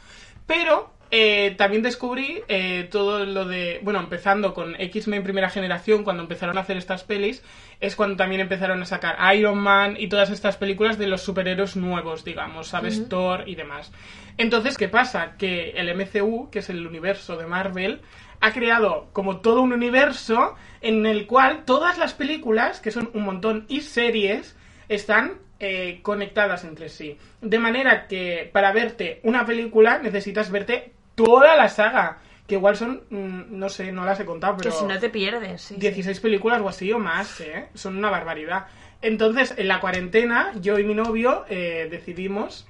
[0.47, 3.81] Pero eh, también descubrí eh, todo lo de.
[3.83, 7.43] Bueno, empezando con X-Men primera generación, cuando empezaron a hacer estas pelis,
[7.81, 11.75] es cuando también empezaron a sacar Iron Man y todas estas películas de los superhéroes
[11.75, 13.09] nuevos, digamos, ¿sabes?
[13.09, 13.91] Thor y demás.
[14.39, 15.37] Entonces, ¿qué pasa?
[15.37, 18.03] Que el MCU, que es el universo de Marvel,
[18.41, 23.25] ha creado como todo un universo en el cual todas las películas, que son un
[23.25, 24.57] montón, y series,
[24.89, 27.19] están eh, conectadas entre sí.
[27.41, 33.03] De manera que para verte una película necesitas verte toda la saga, que igual son,
[33.11, 34.71] mm, no sé, no las he contado, pero...
[34.71, 35.75] Que si no te pierdes, sí.
[35.75, 35.81] sí.
[35.81, 37.69] 16 películas o así o más, ¿eh?
[37.75, 38.67] Son una barbaridad.
[39.03, 42.67] Entonces, en la cuarentena, yo y mi novio eh, decidimos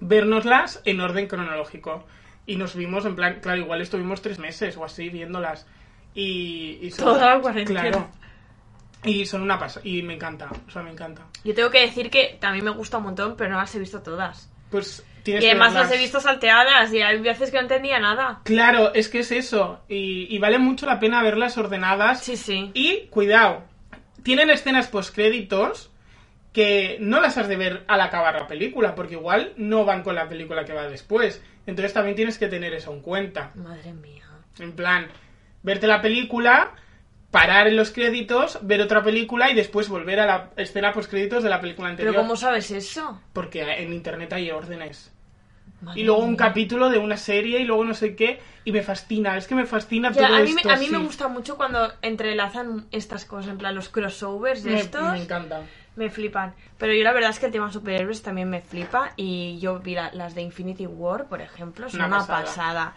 [0.00, 2.04] vernoslas en orden cronológico.
[2.46, 5.66] Y nos vimos, en plan, claro, igual estuvimos tres meses o así viéndolas.
[6.14, 7.80] Y, y son, Toda la cuarentena.
[7.80, 8.08] Claro.
[9.04, 9.86] Y son una pasada.
[9.86, 11.22] Y me encanta, o sea, me encanta.
[11.44, 14.00] Yo tengo que decir que también me gusta un montón, pero no las he visto
[14.02, 14.50] todas.
[14.70, 17.98] Pues tienes Y que además las he visto salteadas y hay veces que no entendía
[17.98, 18.40] nada.
[18.44, 19.80] Claro, es que es eso.
[19.88, 22.22] Y, y vale mucho la pena verlas ordenadas.
[22.22, 22.70] Sí, sí.
[22.74, 23.64] Y cuidado,
[24.22, 25.90] tienen escenas postcréditos
[26.52, 30.14] que no las has de ver al acabar la película, porque igual no van con
[30.14, 31.42] la película que va después.
[31.66, 33.52] Entonces también tienes que tener eso en cuenta.
[33.54, 34.24] Madre mía.
[34.58, 35.08] En plan,
[35.62, 36.72] verte la película,
[37.32, 41.50] parar en los créditos, ver otra película y después volver a la escena postcréditos de
[41.50, 42.14] la película anterior.
[42.14, 43.20] ¿Pero cómo sabes eso?
[43.32, 45.10] Porque en internet hay órdenes.
[45.80, 46.36] Madre y luego un mía.
[46.38, 49.64] capítulo de una serie y luego no sé qué y me fascina, es que me
[49.66, 50.70] fascina Ya, todo a mí, esto.
[50.70, 54.80] a mí me gusta mucho cuando entrelazan estas cosas, en plan los crossovers de Me-
[54.80, 55.10] estos.
[55.12, 55.62] me encanta.
[55.96, 56.54] Me flipan.
[56.78, 59.12] Pero yo la verdad es que el tema superhéroes también me flipa.
[59.16, 62.44] Y yo vi la- las de Infinity War, por ejemplo, son Una una, pasada.
[62.44, 62.94] pasada.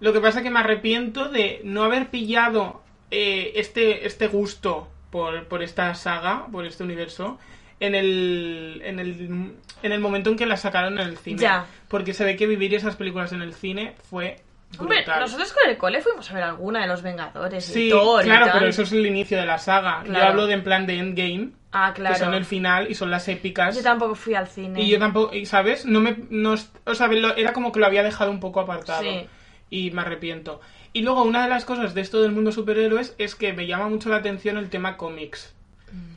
[0.00, 2.81] Lo que pasa es que me arrepiento de no haber pillado
[3.12, 7.38] eh, este, este gusto por, por esta saga, por este universo,
[7.78, 11.40] en el, en, el, en el momento en que la sacaron en el cine.
[11.40, 11.66] Ya.
[11.88, 14.40] Porque se ve que vivir esas películas en el cine fue
[14.78, 18.22] Hombre, nosotros con el cole fuimos a ver alguna de los Vengadores y Sí, Thor
[18.22, 18.54] y claro, tal.
[18.54, 20.02] pero eso es el inicio de la saga.
[20.04, 20.28] Yo Claro.
[20.30, 22.14] hablo de en plan de Endgame, Ah, claro.
[22.14, 23.76] que son el final y son las épicas.
[23.76, 24.80] Yo tampoco fui al cine.
[24.80, 25.84] Y yo tampoco, y, ¿sabes?
[25.84, 26.54] No me, no,
[26.86, 29.02] o sea, era como que lo había dejado un poco apartado.
[29.02, 29.26] Sí.
[29.68, 30.62] Y me arrepiento.
[30.92, 33.88] Y luego, una de las cosas de esto del mundo superhéroes es que me llama
[33.88, 35.54] mucho la atención el tema cómics.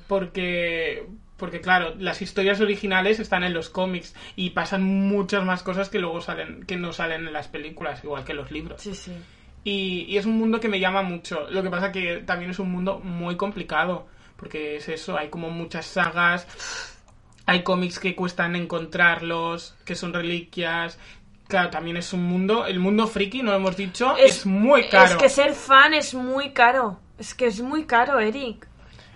[0.08, 1.06] Porque,
[1.38, 6.00] porque claro, las historias originales están en los cómics y pasan muchas más cosas que
[6.00, 8.82] luego salen, que no salen en las películas, igual que los libros.
[8.82, 9.14] Sí, sí.
[9.64, 11.50] Y, y es un mundo que me llama mucho.
[11.50, 14.08] Lo que pasa que también es un mundo muy complicado.
[14.38, 16.48] Porque es eso, hay como muchas sagas.
[17.46, 21.00] Hay cómics que cuestan encontrarlos, que son reliquias.
[21.48, 22.66] Claro, también es un mundo.
[22.66, 25.12] El mundo friki, no lo hemos dicho, es, muy caro.
[25.12, 27.00] Es que ser fan es muy caro.
[27.20, 28.68] Es que es muy caro, Eric.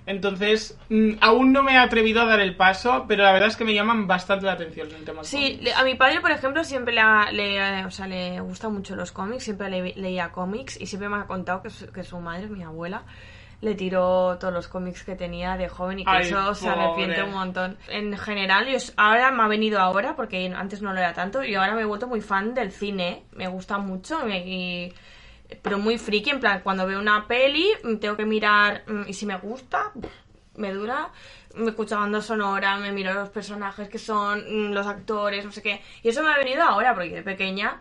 [0.05, 3.55] Entonces, mm, aún no me he atrevido a dar el paso, pero la verdad es
[3.55, 5.23] que me llaman bastante la atención el tema.
[5.23, 5.75] Sí, cómics.
[5.77, 8.95] a mi padre, por ejemplo, siempre le, ha- le, eh, o sea, le gustan mucho
[8.95, 12.19] los cómics, siempre le- leía cómics y siempre me ha contado que su, que su
[12.19, 13.03] madre, mi abuela,
[13.61, 17.21] le tiró todos los cómics que tenía de joven y que Ay, eso se arrepiente
[17.23, 17.77] un montón.
[17.89, 21.55] En general, yo, ahora me ha venido ahora, porque antes no lo era tanto, y
[21.55, 24.93] ahora me he vuelto muy fan del cine, me gusta mucho, y-
[25.61, 29.13] pero muy friki, en plan, cuando veo una peli, mm, tengo que mirar, mm, y
[29.13, 29.91] si me gusta,
[30.55, 31.09] me dura,
[31.55, 35.61] me escucho banda sonora, me miro los personajes que son, mm, los actores, no sé
[35.61, 35.81] qué.
[36.03, 37.77] Y eso me ha venido ahora, porque de pequeña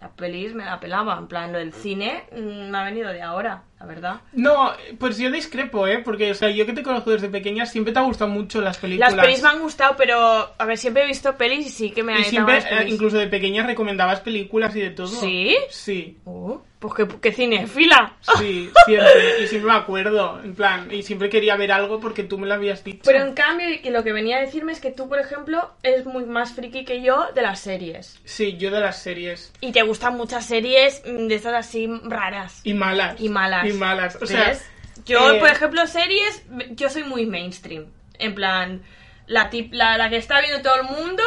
[0.00, 1.16] las pelis me la pelaba.
[1.16, 4.20] En plan, lo del cine me ha venido de ahora, la verdad.
[4.32, 5.98] No, pues yo discrepo, ¿eh?
[6.04, 8.78] Porque, o sea, yo que te conozco desde pequeña, siempre te han gustado mucho las
[8.78, 9.12] películas.
[9.14, 12.02] Las pelis me han gustado, pero, a ver, siempre he visto pelis y sí que
[12.04, 12.84] me han Y siempre, las pelis.
[12.84, 15.08] eh, incluso de pequeña, recomendabas películas y de todo.
[15.08, 15.56] ¿Sí?
[15.68, 18.16] Sí, Uh, pues qué, qué cinefila.
[18.38, 19.40] sí, siempre.
[19.42, 22.54] Y siempre me acuerdo, en plan, y siempre quería ver algo porque tú me lo
[22.54, 23.02] habías dicho.
[23.04, 26.06] Pero en cambio, y lo que venía a decirme es que tú, por ejemplo, eres
[26.06, 28.20] muy más friki que yo de las series.
[28.24, 29.52] Sí, yo de las series.
[29.60, 32.60] Y te gustan muchas series mm, de estas así raras.
[32.64, 33.20] Y malas.
[33.20, 33.66] Y malas.
[33.68, 34.18] Y malas.
[34.20, 34.66] O sea, ¿Ves?
[35.04, 37.86] Yo, eh, por ejemplo, series, yo soy muy mainstream.
[38.18, 38.82] En plan,
[39.26, 41.22] la, tip- la, la que está viendo todo el mundo,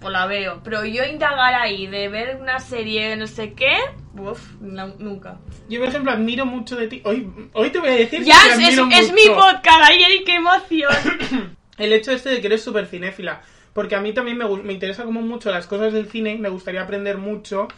[0.00, 0.60] pues la veo.
[0.64, 3.76] Pero yo indagar ahí de ver una serie no sé qué,
[4.14, 5.38] uff, no- nunca.
[5.68, 7.02] Yo, por ejemplo, admiro mucho de ti.
[7.04, 9.34] Hoy, hoy te voy a decir Ya, que es, es, admiro es mi mucho.
[9.40, 11.56] podcast, ay, Eri, qué emoción.
[11.78, 13.42] El hecho este de que eres súper cinéfila.
[13.72, 16.82] Porque a mí también me, me interesa como mucho las cosas del cine, me gustaría
[16.82, 17.68] aprender mucho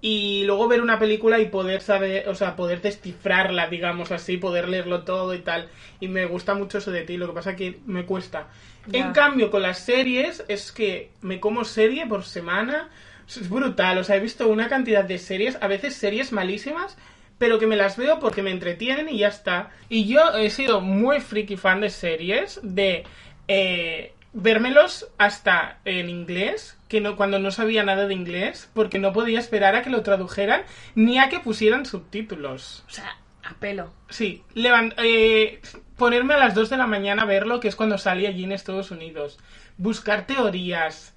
[0.00, 4.68] y luego ver una película y poder saber, o sea, poder descifrarla, digamos así, poder
[4.68, 5.68] leerlo todo y tal.
[5.98, 8.48] Y me gusta mucho eso de ti, lo que pasa que me cuesta.
[8.86, 9.00] Ya.
[9.00, 12.90] En cambio, con las series es que me como serie por semana.
[13.26, 16.96] Es brutal, o sea, he visto una cantidad de series, a veces series malísimas,
[17.36, 19.70] pero que me las veo porque me entretienen y ya está.
[19.88, 23.04] Y yo he sido muy friki fan de series, de
[23.48, 29.12] eh, vérmelos hasta en inglés, que no cuando no sabía nada de inglés, porque no
[29.12, 30.62] podía esperar a que lo tradujeran
[30.94, 32.84] ni a que pusieran subtítulos.
[32.88, 33.92] O sea, a pelo.
[34.08, 35.60] Sí, levan- eh,
[35.96, 38.52] ponerme a las 2 de la mañana a verlo, que es cuando salí allí en
[38.52, 39.38] Estados Unidos.
[39.76, 41.14] Buscar teorías,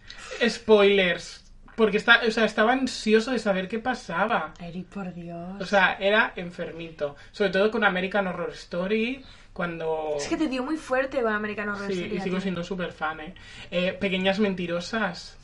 [0.47, 1.43] spoilers,
[1.75, 4.53] porque está, o sea, estaba ansioso de saber qué pasaba.
[4.59, 5.61] Eri, por Dios.
[5.61, 7.15] O sea, era enfermito.
[7.31, 10.13] Sobre todo con American Horror Story, cuando...
[10.17, 12.63] es que te dio muy fuerte con American Horror Sí, Story y a sigo siendo
[12.63, 13.33] súper fan, ¿eh?
[13.71, 15.37] Eh, Pequeñas mentirosas.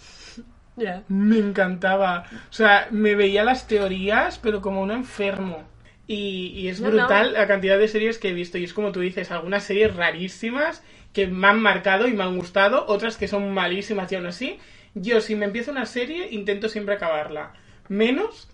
[1.08, 2.26] Me encantaba.
[2.50, 5.68] O sea, me veía las teorías, pero como un enfermo.
[6.08, 7.40] Y, y es brutal no.
[7.40, 8.58] la cantidad de series que he visto.
[8.58, 10.84] Y es como tú dices, algunas series rarísimas
[11.14, 14.60] que me han marcado y me han gustado, otras que son malísimas y aún así.
[14.94, 17.54] Yo, si me empiezo una serie, intento siempre acabarla.
[17.90, 18.48] Menos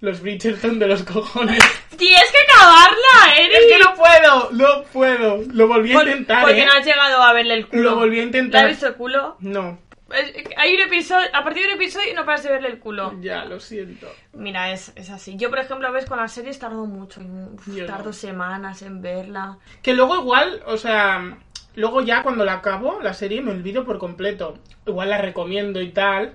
[0.00, 1.58] los Bridgerton de los cojones.
[1.96, 3.54] Tienes que acabarla, Eri.
[3.54, 5.42] es que no puedo, no puedo.
[5.52, 6.66] Lo volví a Por- intentar, porque ¿eh?
[6.66, 7.82] no has llegado a verle el culo.
[7.82, 8.62] Lo volví a intentar.
[8.64, 9.36] ¿Le has visto el culo?
[9.40, 9.78] No,
[10.56, 13.14] Hay un episodio, a partir de un episodio no paras de verle el culo.
[13.20, 14.08] ya, lo siento.
[14.34, 15.36] Mira, es, es así.
[15.36, 17.20] Yo, por ejemplo, ves con las series tardo mucho.
[17.20, 17.86] uf, Yo no.
[17.86, 19.58] tardo semanas en verla.
[19.82, 21.38] Que luego igual, o sea,
[21.74, 24.58] luego ya cuando la acabo, la serie me olvido por completo.
[24.86, 26.32] Igual la recomiendo y tal,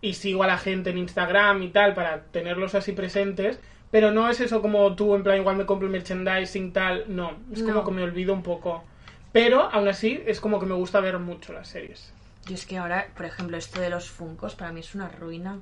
[0.00, 3.58] y sigo a la gente en Instagram y tal para tenerlos así presentes,
[3.90, 7.62] pero no es eso como tú, en plan, igual me compro merchandising tal, no, es
[7.62, 7.84] como No.
[7.84, 8.84] que me olvido un poco.
[9.32, 12.12] Pero aún así es como que me gusta ver mucho las series.
[12.46, 15.60] Yo es que ahora, por ejemplo, esto de los funcos para mí es una ruina.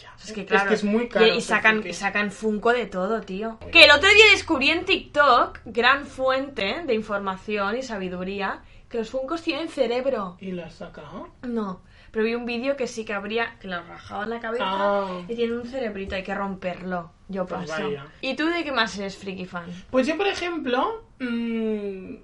[0.00, 0.14] Ya.
[0.24, 1.26] Es que claro, es, que es muy caro.
[1.26, 3.58] y, sacan, sacan Funko de todo, tío.
[3.72, 9.10] Que el otro día descubrí en TikTok, gran fuente de información y sabiduría, que los
[9.10, 10.36] Funkos tienen cerebro.
[10.40, 11.28] ¿Y has sacado?
[11.42, 15.20] No, pero vi un vídeo que sí que habría, que lo rajaban la cabeza Ah.
[15.28, 17.12] y tiene un cerebrito, hay que romperlo.
[17.28, 17.82] Yo Pues paso.
[17.84, 18.06] vaya.
[18.22, 19.66] ¿Y tú de qué más eres friki fan?
[19.90, 22.14] Pues yo, por ejemplo, mm,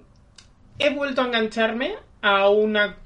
[0.79, 2.97] he vuelto a engancharme a una,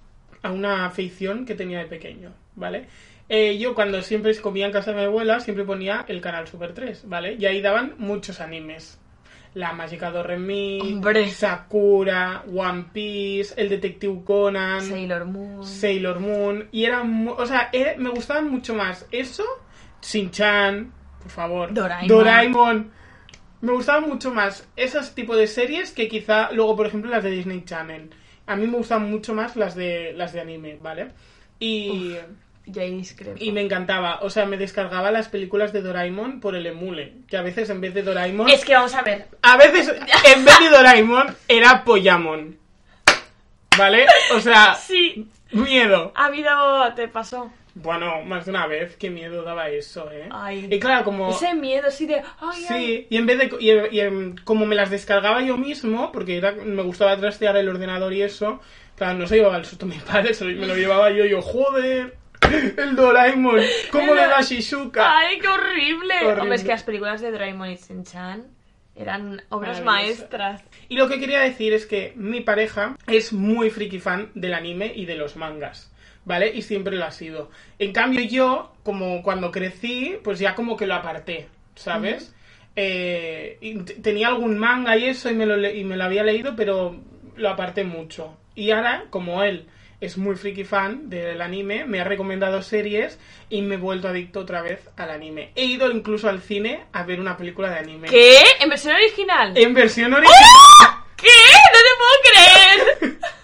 [0.43, 2.85] a una afición que tenía de pequeño, ¿vale?
[3.29, 6.73] Eh, yo cuando siempre comía en casa de mi abuela, siempre ponía el canal Super
[6.73, 7.35] 3, ¿vale?
[7.39, 8.97] Y ahí daban muchos animes.
[9.53, 10.99] La Mágica Doremi.
[11.29, 15.65] Sakura, One Piece, el Detective Conan, Sailor Moon.
[15.65, 16.67] Sailor Moon.
[16.71, 19.43] Y era, o sea, era- me gustaban mucho más eso,
[20.01, 22.07] Shin-Chan, por favor, Doraemon.
[22.07, 22.91] Doraemon.
[23.61, 27.29] Me gustaban mucho más esos tipos de series que quizá luego, por ejemplo, las de
[27.31, 28.09] Disney Channel.
[28.51, 31.07] A mí me gustan mucho más las de las de anime, ¿vale?
[31.59, 32.15] Y,
[32.65, 33.37] Ya discrepo.
[33.39, 37.37] y me encantaba, o sea, me descargaba las películas de Doraemon por el emule, que
[37.37, 39.27] a veces en vez de Doraemon, Es que vamos a ver.
[39.41, 39.91] a veces
[40.25, 42.57] en vez de Doraemon era Poyamon.
[43.77, 44.05] ¿Vale?
[44.35, 46.11] O sea, Sí, miedo.
[46.15, 46.49] ha habido.
[46.95, 47.51] ¿Te pasó?
[47.73, 50.27] Bueno, más de una vez, qué miedo daba eso, ¿eh?
[50.31, 50.67] Ay.
[50.69, 51.29] Y claro, como...
[51.31, 52.15] Ese miedo así de.
[52.39, 52.85] Ay, ay.
[52.85, 53.49] Sí, y en vez de...
[53.59, 58.11] Y, y, como me las descargaba yo mismo, porque era- me gustaba trastear el ordenador
[58.13, 58.59] y eso,
[58.97, 61.29] claro, no se llevaba el susto mi padre, se lo- me lo llevaba yo y
[61.29, 62.17] yo, joder,
[62.77, 63.61] el Doraemon,
[63.91, 65.17] ¿cómo le da Shizuka?
[65.19, 66.13] ¡Ay, qué horrible!
[66.23, 66.41] Horrible.
[66.41, 68.47] Hombre, es que las películas de Doraemon y Shin-Chan
[68.95, 70.61] eran obras maestras.
[70.89, 74.91] Y lo que quería decir es que mi pareja es muy friki fan del anime
[74.93, 75.90] y de los mangas.
[76.23, 76.51] ¿Vale?
[76.53, 77.49] Y siempre lo ha sido.
[77.79, 82.33] En cambio yo, como cuando crecí, pues ya como que lo aparté, ¿sabes?
[82.75, 86.55] Eh, y tenía algún manga y eso y me, lo y me lo había leído,
[86.55, 86.95] pero
[87.35, 88.37] lo aparté mucho.
[88.55, 89.67] Y ahora, como él
[90.01, 93.19] es muy friki fan del anime, me ha recomendado series
[93.49, 95.51] y me he vuelto adicto otra vez al anime.
[95.55, 98.07] He ido incluso al cine a ver una película de anime.
[98.09, 98.39] ¿Qué?
[98.59, 99.55] ¿En versión original?
[99.55, 100.39] En versión original.
[101.15, 101.27] ¿Qué?
[101.73, 103.19] ¡No te puedo creer!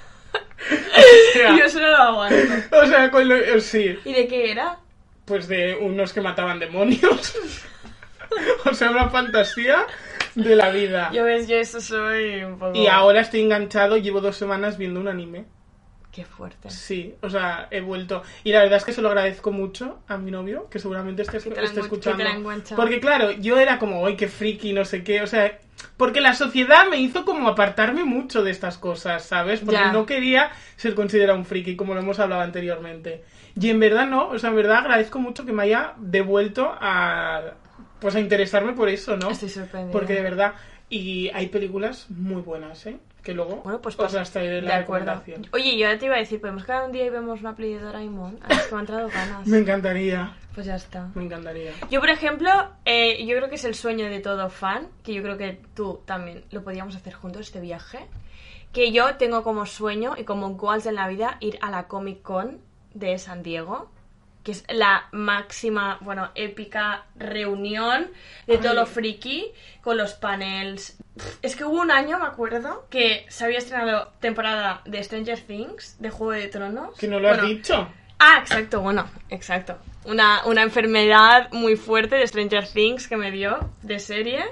[1.57, 2.77] Yo eso no lo aguanto.
[2.81, 4.77] O sea, con lo- sí, ¿Y de qué era?
[5.25, 7.35] pues de unos que mataban demonios.
[8.65, 9.85] o sea, una fantasía
[10.35, 11.09] de la vida.
[11.13, 12.77] Yo ves, yo eso soy un poco...
[12.77, 15.45] Y ahora estoy enganchado, llevo dos semanas viendo un anime.
[16.17, 16.71] Qué fuerte.
[16.71, 18.23] Sí, o sea, he vuelto.
[18.43, 21.37] Y la verdad es que se lo agradezco mucho a mi novio, que seguramente esté,
[21.37, 22.23] Que esté escuchando.
[22.23, 22.75] que.
[22.75, 24.73] Porque claro, yo era como, ¡ay, qué friki!
[24.73, 25.21] No sé qué.
[25.21, 25.59] O sea,
[25.95, 29.59] porque la sociedad me hizo como apartarme mucho de estas cosas, ¿sabes?
[29.59, 29.91] Porque Ya.
[29.91, 33.23] no quería ser considerado un friki, como lo hemos hablado anteriormente.
[33.53, 37.53] Y en verdad no, o sea, en verdad agradezco mucho que me haya devuelto a.
[37.99, 39.29] Pues a interesarme por eso, ¿no?
[39.29, 39.91] Estoy sorprendida.
[39.91, 40.55] Porque de verdad.
[40.89, 42.97] Y hay películas muy buenas, ¿eh?
[43.27, 45.45] Que luego Bueno, pues os pasa- las traeré la recomendación.
[45.51, 47.73] Oye, yo ya te iba a decir, podemos quedar un día y vemos una peli
[47.73, 48.39] de Doraemon.
[48.41, 49.45] A ver, es que me han entrado ganas.
[49.47, 51.09] Me encantaría, Pues ya está.
[51.13, 51.73] me encantaría.
[51.91, 52.49] Yo, por ejemplo,
[52.85, 55.99] eh, yo creo que es el sueño de todo fan, que yo creo que tú
[56.05, 57.99] también lo podíamos hacer juntos, este viaje.
[58.71, 62.21] Que yo tengo como sueño y como goals en la vida ir a la Comic
[62.21, 62.61] Con
[62.93, 63.91] de San Diego,
[64.47, 68.09] que es la máxima, bueno, épica reunión
[68.45, 68.75] de todo Ay.
[68.77, 70.95] lo friki, con los panels.
[71.41, 75.97] Es que hubo un año, me acuerdo, que se había estrenado temporada de Stranger Things,
[75.99, 76.97] de Juego de Tronos.
[76.97, 77.89] Que no lo has Bueno, dicho.
[78.19, 79.77] Ah, exacto, bueno, exacto.
[80.05, 84.45] Una, una enfermedad muy fuerte de Stranger Things que me dio de serie,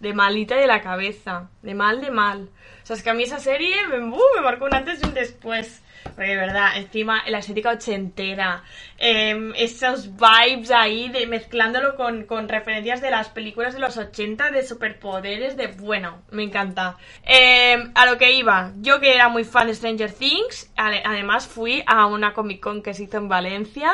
[0.00, 2.48] de malita de la cabeza, de mal, de mal.
[2.82, 5.04] O sea, es que a mí esa serie me, uh, me marcó un antes y
[5.04, 5.82] un después.
[6.04, 8.62] Porque de verdad, encima la estética ochentera,
[8.98, 14.50] em, esos vibes ahí de mezclándolo con, con referencias de las películas de los 80
[14.50, 16.96] de superpoderes, de bueno, me encanta.
[17.24, 21.46] Em, a lo que iba, yo que era muy fan de Stranger Things, ade- además
[21.46, 23.92] fui a una Comic Con que se hizo en Valencia,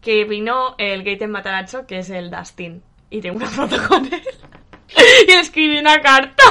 [0.00, 4.22] que vino el Gaten Mataracho, que es el Dustin, y tengo una foto con él.
[5.28, 6.42] y escribí una carta.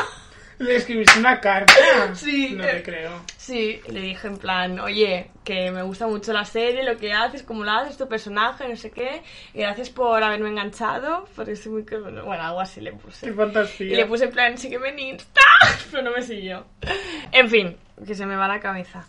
[0.60, 1.74] Le escribiste una carta.
[2.14, 2.76] Sí, No eh.
[2.76, 3.12] te creo.
[3.38, 7.44] Sí, le dije en plan, oye, que me gusta mucho la serie, lo que haces,
[7.44, 11.72] cómo lo haces, tu personaje, no sé qué, y gracias por haberme enganchado, porque soy
[11.72, 11.82] muy...
[11.84, 13.28] Bueno, algo así le puse.
[13.28, 13.88] Qué fantasía.
[13.88, 15.42] Y le puse en plan, sígueme en Insta,
[15.92, 16.66] pero no me siguió.
[17.32, 19.08] En fin, que se me va la cabeza.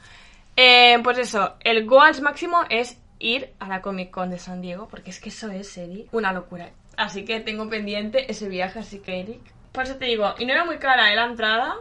[0.57, 4.89] Eh, pues eso, el goals máximo es ir a la Comic Con de San Diego,
[4.89, 6.71] porque es que eso es, Eric, una locura.
[6.97, 9.41] Así que tengo pendiente ese viaje, así que Eric.
[9.73, 11.17] Por eso te digo, y no era muy cara ¿eh?
[11.17, 11.77] la entrada,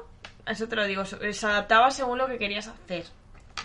[0.45, 3.05] eso te lo digo, se adaptaba según lo que querías hacer.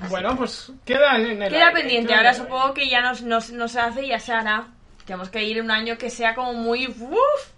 [0.08, 3.12] Bueno, pues queda en el Queda aire, pendiente, queda ahora el supongo que ya no,
[3.22, 4.66] no- no se hace y ya se hará.
[5.06, 6.88] Tenemos que ir un año que sea como muy...
[6.88, 7.52] uf,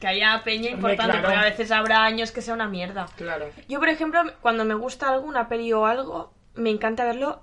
[0.00, 1.22] que haya peña importante, claro.
[1.28, 3.06] porque a veces habrá años que sea una mierda.
[3.16, 3.48] Claro.
[3.68, 7.42] Yo, por ejemplo, cuando me gusta algo, una peli o algo, me encanta verlo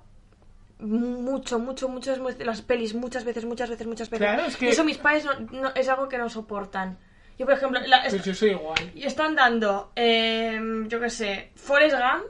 [0.78, 4.26] mucho, mucho, muchas mu- las pelis muchas veces, muchas veces, muchas veces.
[4.26, 6.98] Claro, es que- eso mis padres no, no- es algo que no soportan.
[7.38, 8.92] Yo, por ejemplo, la- Pues yo soy igual.
[8.94, 12.24] y están dando, eh, yo qué sé, Forrest Gump,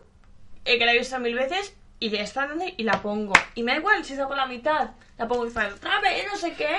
[0.65, 3.35] eh, que la he visto mil veces, y le están dando y la pongo.
[3.55, 6.37] Y me da igual si saco la mitad, la pongo y dice, otra vez, no
[6.37, 6.77] sé qué.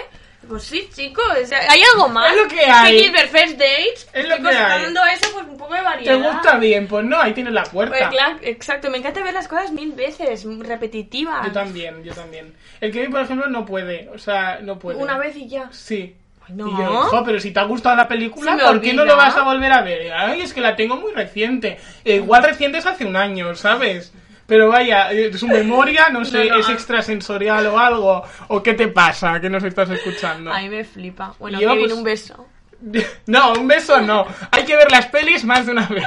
[0.48, 2.32] Pues sí, chicos, hay algo más.
[2.32, 2.98] Es lo que hay.
[3.00, 4.08] Chiquis ver First Dates.
[4.14, 4.82] Es lo que están hay.
[4.84, 6.34] dando eso, pues un poco de ¿Te variedad.
[6.34, 6.88] gusta bien?
[6.88, 7.98] Pues no, ahí tienes la puerta.
[7.98, 11.48] Pues claro, exacto, me encanta ver las cosas mil veces, repetitivas.
[11.48, 12.54] Yo también, yo también.
[12.80, 14.08] El que por ejemplo, no puede.
[14.10, 15.00] O sea, no puede.
[15.00, 15.70] Una vez y ya.
[15.72, 16.16] Sí.
[16.50, 16.68] No.
[16.68, 19.44] Y yo, pero si te ha gustado la película, ¿por qué no lo vas a
[19.44, 20.14] volver a ver?
[20.14, 21.78] Ay, es que la tengo muy reciente.
[22.04, 24.14] Eh, igual reciente es hace un año, ¿sabes?
[24.48, 28.24] Pero vaya, eh, su memoria, no sé, No, no, es extrasensorial o algo.
[28.50, 30.52] ¿O qué te pasa que nos estás escuchando?
[30.54, 31.34] A mí me flipa.
[31.40, 32.48] Bueno, Yo, Kevin, pues- un beso.
[33.26, 34.26] No, un beso no.
[34.52, 36.04] Hay que ver las pelis más de una vez.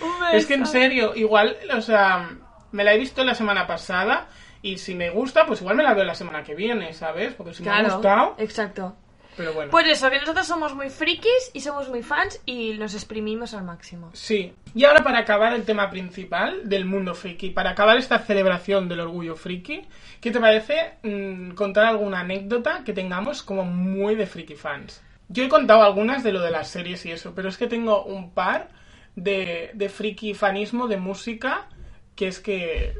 [0.00, 2.30] Un Es que en serio, igual, o sea,
[2.70, 4.28] me la he visto la semana pasada
[4.62, 7.34] y si me gusta, pues igual me la veo la semana que viene, ¿sabes?
[7.34, 8.96] Porque si me ha gustado, exacto.
[9.36, 9.70] Pero bueno.
[9.70, 13.64] Pues eso, que nosotros somos muy frikis y somos muy fans y los exprimimos al
[13.64, 14.10] máximo.
[14.12, 14.52] Sí.
[14.74, 19.00] Y ahora para acabar el tema principal del mundo friki, para acabar esta celebración del
[19.00, 19.82] orgullo friki,
[20.20, 25.02] ¿qué te parece mm, contar alguna anécdota que tengamos como muy de friki fans?
[25.28, 28.04] Yo he contado algunas de lo de las series y eso, pero es que tengo
[28.04, 28.68] un par
[29.16, 31.68] de, de friki fanismo de música
[32.14, 32.94] que es que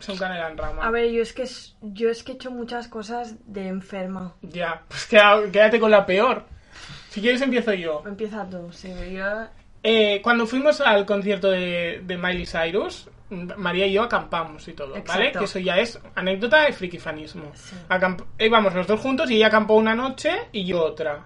[0.00, 0.84] son canela en rama.
[0.84, 1.48] A ver, yo es que
[1.80, 4.34] yo es que he hecho muchas cosas de enferma.
[4.42, 6.44] Ya, pues quédate con la peor.
[7.10, 8.02] Si quieres empiezo yo.
[8.06, 9.46] Empieza tú, sí, yo...
[9.82, 13.08] Eh, cuando fuimos al concierto de, de Miley Cyrus,
[13.56, 15.32] María y yo acampamos y todo, ¿vale?
[15.32, 17.50] Que eso ya es anécdota de frikifanismo.
[17.54, 17.76] Sí.
[17.88, 21.24] Acamp- íbamos los dos juntos y ella acampó una noche y yo otra.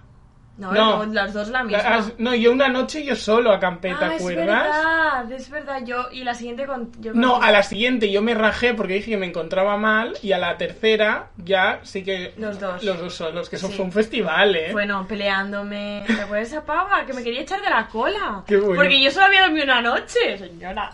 [0.57, 1.05] No, No.
[1.07, 1.83] las dos la misma.
[1.85, 4.47] Ah, No, yo una noche yo solo acampé, ¿te Ah, es acuerdas?
[4.47, 6.07] verdad, es verdad, yo...
[6.13, 6.93] Y la siguiente con...
[7.01, 10.31] yo No, a la siguiente yo me rajé porque dije que me encontraba mal y
[10.31, 12.35] a la tercera ya sí que...
[12.37, 12.85] Los dos.
[12.85, 13.75] Los dos solos, que eso Sí.
[13.75, 14.69] fue un festival, ¿eh?
[14.71, 16.05] Bueno, peleándome.
[16.07, 17.05] ¿Te acuerdas esa pava?
[17.05, 18.45] Que me quería echar de la cola.
[18.47, 18.77] Qué bueno.
[18.77, 20.93] Porque yo solo había dormido una noche, señora.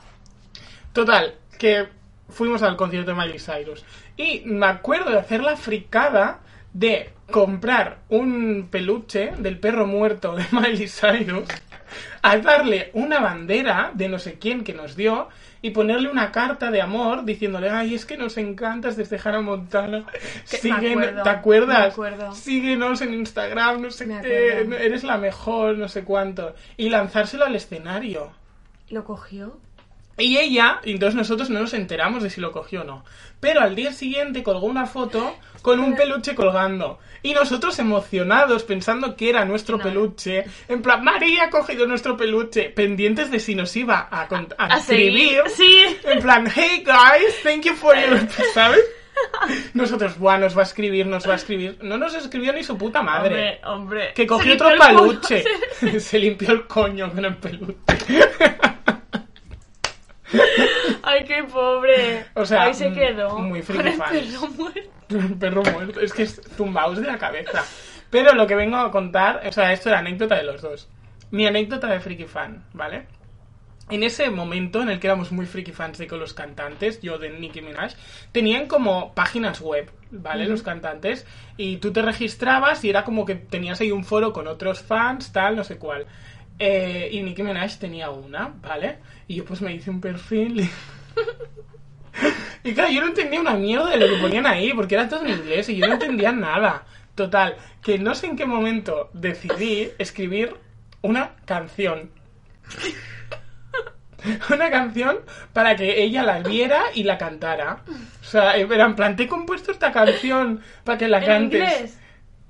[0.95, 1.87] Total, que
[2.31, 3.85] fuimos al concierto de Miley Cyrus.
[4.17, 6.41] Y me acuerdo de hacer la fricada
[6.73, 11.49] de comprar un peluche del perro muerto de Miley Cyrus,
[12.23, 15.29] a darle una bandera de no sé quién que nos dio
[15.62, 20.07] y ponerle una carta de amor diciéndole, ay, es que nos encantas desde Hannah Montana.
[20.45, 21.89] Sigue- acuerdo, ¿Te acuerdas?
[21.89, 22.35] me.
[22.35, 24.77] Síguenos en Instagram, no sé Me qué, acuerdo.
[24.77, 26.55] eres la mejor, no sé cuánto.
[26.77, 28.31] Y lanzárselo al escenario.
[28.89, 29.59] ¿Lo cogió?
[30.19, 33.05] Y ella, y entonces nosotros no nos enteramos de si lo cogió o no.
[33.41, 36.99] Pero al día siguiente colgó una foto con un peluche colgando.
[37.23, 39.83] Y nosotros emocionados, pensando que era nuestro No.
[39.85, 40.45] peluche.
[40.69, 42.69] En plan, María ha cogido nuestro peluche.
[42.71, 45.43] Pendientes de si nos iba a, a A escribir.
[45.49, 45.85] sí.
[46.05, 48.21] En plan, hey guys, thank you for your...
[48.55, 48.81] ¿Sabes?
[49.75, 51.79] Nosotros, buah, nos va a escribir, nos va a escribir.
[51.83, 53.61] No nos escribió ni su puta madre.
[53.65, 53.71] Hombre,
[54.05, 54.13] hombre.
[54.15, 55.45] Que cogió otro peluche.
[56.01, 57.75] Se limpió el coño con el peluche.
[61.03, 62.26] Ay, qué pobre.
[62.35, 63.39] O sea, Ahí se mm, quedó.
[63.39, 64.91] muy friki el perro muerto.
[65.11, 66.01] Un perro muerto.
[66.01, 67.64] Es que es zumbaos de la cabeza.
[68.11, 70.89] Pero lo que vengo a contar, o sea, esto era anécdota de los dos.
[71.31, 73.07] Mi anécdota de friki fan, ¿vale?
[73.89, 77.18] En ese momento en el que éramos muy friki fans de con los cantantes, yo
[77.18, 77.95] de Nicki Minaj,
[78.31, 80.47] tenían como páginas web, ¿vale?
[80.47, 81.26] Los cantantes,
[81.57, 85.33] y tú te registrabas y era como que tenías ahí un foro con otros fans,
[85.33, 86.07] tal, no sé cuál.
[86.61, 88.99] Eh, y Nicki Minaj tenía una, ¿vale?
[89.31, 90.68] Y yo pues me hice un perfil
[92.64, 92.72] y...
[92.74, 95.39] Claro, yo no entendía una mierda de lo que ponían ahí, porque era todo en
[95.39, 96.85] inglés y yo no entendía nada.
[97.14, 100.57] Total, que no sé en qué momento decidí escribir
[101.03, 102.11] una canción.
[104.53, 105.20] Una canción
[105.53, 107.85] para que ella la viera y la cantara.
[108.20, 111.61] O sea, era en plan, te he compuesto esta canción para que la ¿En cantes.
[111.61, 111.99] inglés?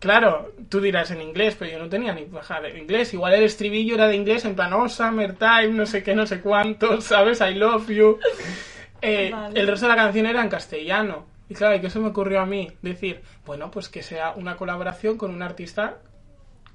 [0.01, 3.13] Claro, tú dirás en inglés, pero yo no tenía ni bajada de inglés.
[3.13, 6.41] Igual el estribillo era de inglés, en plan, oh, summertime, no sé qué, no sé
[6.41, 7.41] cuánto, ¿sabes?
[7.43, 8.19] I love you.
[9.03, 9.61] Eh, Vale.
[9.61, 11.27] El resto de la canción era en castellano.
[11.51, 12.73] Y claro, ¿y qué se me ocurrió a mí?
[12.81, 15.99] Decir, bueno, pues que sea una colaboración con un artista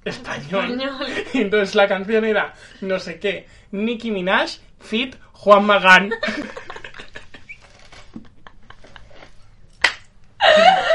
[0.04, 0.80] español.
[0.80, 1.08] Español.
[1.34, 6.12] Y entonces la canción era, no sé qué, Nicki Minaj, fit Juan Magán.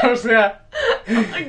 [0.11, 0.57] o sea,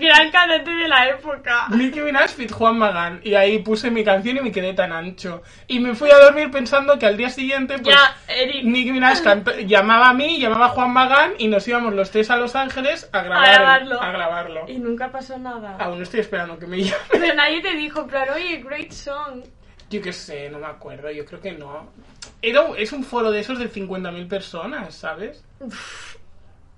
[0.00, 1.66] Gran cantante de la época.
[1.70, 3.20] Nicki Minaj fit Juan Magán.
[3.22, 5.42] Y ahí puse mi canción y me quedé tan ancho.
[5.68, 8.64] Y me fui a dormir pensando que al día siguiente, pues, Ya, Eric.
[8.64, 9.20] Nicki Minaj
[9.66, 13.08] llamaba a mí, llamaba a Juan Magán y nos íbamos los tres a Los Ángeles
[13.12, 14.02] a grabar el- grabarlo.
[14.02, 14.64] a grabarlo.
[14.68, 15.76] Y nunca pasó nada.
[15.78, 16.96] Aún estoy esperando que me llame.
[17.10, 19.42] Pero nadie te dijo, claro, oye, great song.
[19.90, 21.90] Yo qué sé, no me acuerdo, yo creo que no.
[22.40, 25.44] Era, es un foro de esos de 50.000 personas, ¿sabes?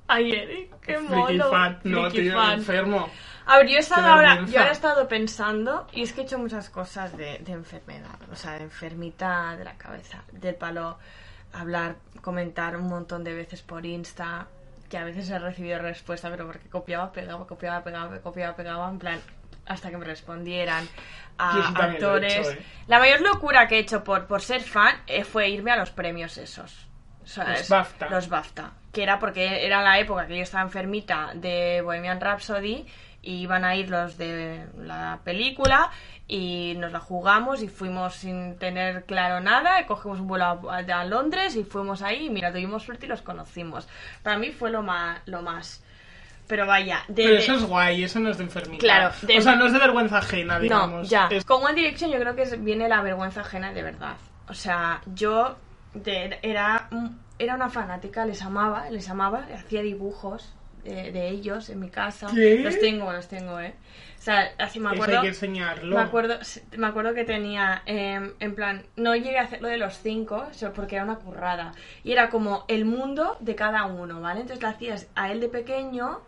[0.07, 1.51] Ay, Eric, qué Freaky mono.
[1.51, 1.81] fan.
[1.85, 2.53] No, Freaky tío, fan.
[2.59, 3.09] enfermo.
[3.47, 6.25] A ver, yo he estado ahora, yo ahora he estado pensando y es que he
[6.25, 10.99] hecho muchas cosas de, de enfermedad, o sea, de enfermita de la cabeza, del palo,
[11.53, 14.47] hablar, comentar un montón de veces por Insta,
[14.89, 18.99] que a veces he recibido respuesta, pero porque copiaba, pegaba, copiaba, pegaba, copiaba, pegaba, en
[18.99, 19.21] plan,
[19.67, 20.89] hasta que me respondieran
[21.37, 22.35] a lo he actores.
[22.35, 22.63] hecho, ¿eh?
[22.87, 25.91] La mayor locura que he hecho por, por ser fan eh, fue irme a los
[25.91, 26.87] premios esos.
[27.25, 27.61] ¿Sabes?
[27.61, 28.09] Los BAFTA.
[28.11, 28.71] Los BAFTA.
[28.93, 32.87] Que era porque era la época que yo estaba enfermita de Bohemian Rhapsody
[33.23, 35.91] y iban a ir los de la película
[36.29, 40.77] y nos la jugamos y fuimos sin tener claro nada y cogimos un vuelo a,
[40.79, 43.89] a Londres y fuimos ahí y mira, tuvimos suerte y los conocimos.
[44.23, 45.21] Para mí fue lo más...
[45.27, 45.83] Lo más.
[46.47, 48.81] Pero vaya, de, Pero eso es guay, eso no es de enfermita.
[48.85, 51.05] Claro, de- O sea, no es de vergüenza ajena, digamos.
[51.05, 51.29] no, ya.
[51.31, 54.17] Es- Con One Direction yo creo que viene la vergüenza ajena de verdad.
[54.49, 55.57] O sea, yo
[55.95, 56.89] de- era,
[57.39, 62.29] era una fanática, les amaba, les amaba, hacía dibujos de, de ellos en mi casa.
[62.35, 62.61] ¿Qué?
[62.63, 63.75] Los tengo, los tengo, ¿eh?
[64.19, 65.17] O sea, así me Eso acuerdo.
[65.17, 65.97] hay que enseñarlo.
[65.97, 66.39] Me acuerdo,
[66.77, 70.47] me acuerdo que tenía, eh, en plan, no llegué a hacer lo de los cinco,
[70.75, 71.73] porque era una currada.
[72.05, 74.41] Y era como el mundo de cada uno, ¿vale?
[74.41, 76.21] Entonces lo hacías a él de pequeño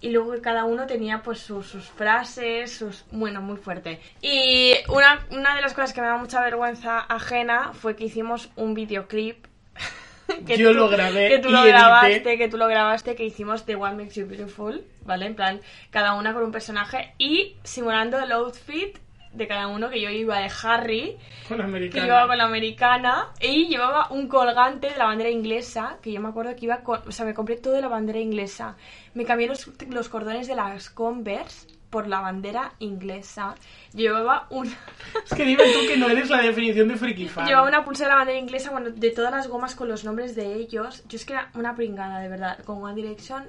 [0.00, 3.04] y luego cada uno tenía pues sus, sus frases, sus...
[3.10, 4.00] Bueno, muy fuerte.
[4.22, 8.50] Y una, una de las cosas que me da mucha vergüenza ajena fue que hicimos
[8.56, 9.46] un videoclip.
[10.46, 11.70] Yo lo grabé Que tú lo edité.
[11.70, 15.26] grabaste, que tú lo grabaste, que hicimos The One Makes You Beautiful, ¿vale?
[15.26, 18.96] En plan, cada una con un personaje y simulando el outfit
[19.32, 21.16] de cada uno, que yo iba de Harry,
[21.48, 22.04] Con que americana.
[22.04, 26.28] llevaba con la americana y llevaba un colgante de la bandera inglesa, que yo me
[26.30, 28.76] acuerdo que iba con, o sea, me compré todo de la bandera inglesa.
[29.14, 33.54] Me cambié los, los cordones de las Converse por la bandera inglesa.
[33.92, 34.66] Llevaba un
[35.24, 37.46] Es que dime tú que no eres la definición de friki fan.
[37.46, 40.34] llevaba una pulsera de la bandera inglesa cuando de todas las gomas con los nombres
[40.36, 41.02] de ellos.
[41.08, 43.48] Yo es que era una pringada, de verdad, con One Direction.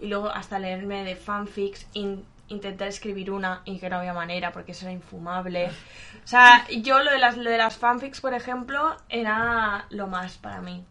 [0.00, 4.52] Y luego hasta leerme de fanfics, in- intentar escribir una y que no había manera
[4.52, 5.66] porque eso era infumable.
[6.24, 10.38] O sea, yo lo de las, lo de las fanfics, por ejemplo, era lo más
[10.38, 10.84] para mí.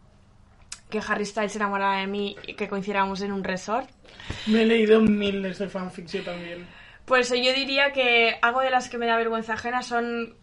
[0.90, 3.88] Que Harry Styles se enamorara de mí y que coincidiéramos en un resort.
[4.46, 6.66] Me he leído miles de fanfics yo también.
[7.06, 10.36] Pues yo diría que algo de las que me da vergüenza ajena son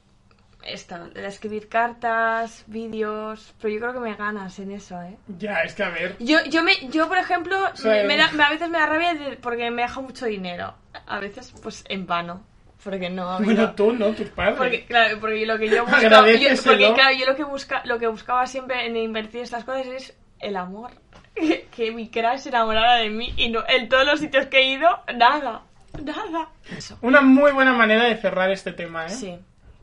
[0.64, 5.16] esto, de escribir cartas, vídeos, pero yo creo que me ganas en eso, ¿eh?
[5.38, 6.18] Ya, es que a ver.
[6.20, 7.58] Yo, yo, me, yo por ejemplo,
[7.92, 10.76] me- me da- a veces me da rabia porque me deja mucho dinero.
[11.08, 12.44] A veces, pues, en vano.
[12.84, 14.12] Porque no Bueno, tú, ¿no?
[14.14, 14.56] Tus padres.
[14.58, 16.64] porque, claro, porque lo que yo buscaba, yo, Agradéceselo.
[16.78, 20.18] porque claro, yo lo que busca, lo que buscaba siempre en invertir estas cosas es
[20.40, 20.92] el amor.
[21.76, 24.66] Que mi crush se enamorara de mí y no, en todos los sitios que he
[24.74, 25.64] ido, nada,
[26.04, 26.50] nada.
[26.76, 26.98] Eso.
[27.02, 29.10] Una muy buena manera de cerrar este tema, ¿eh?
[29.10, 29.38] Sí.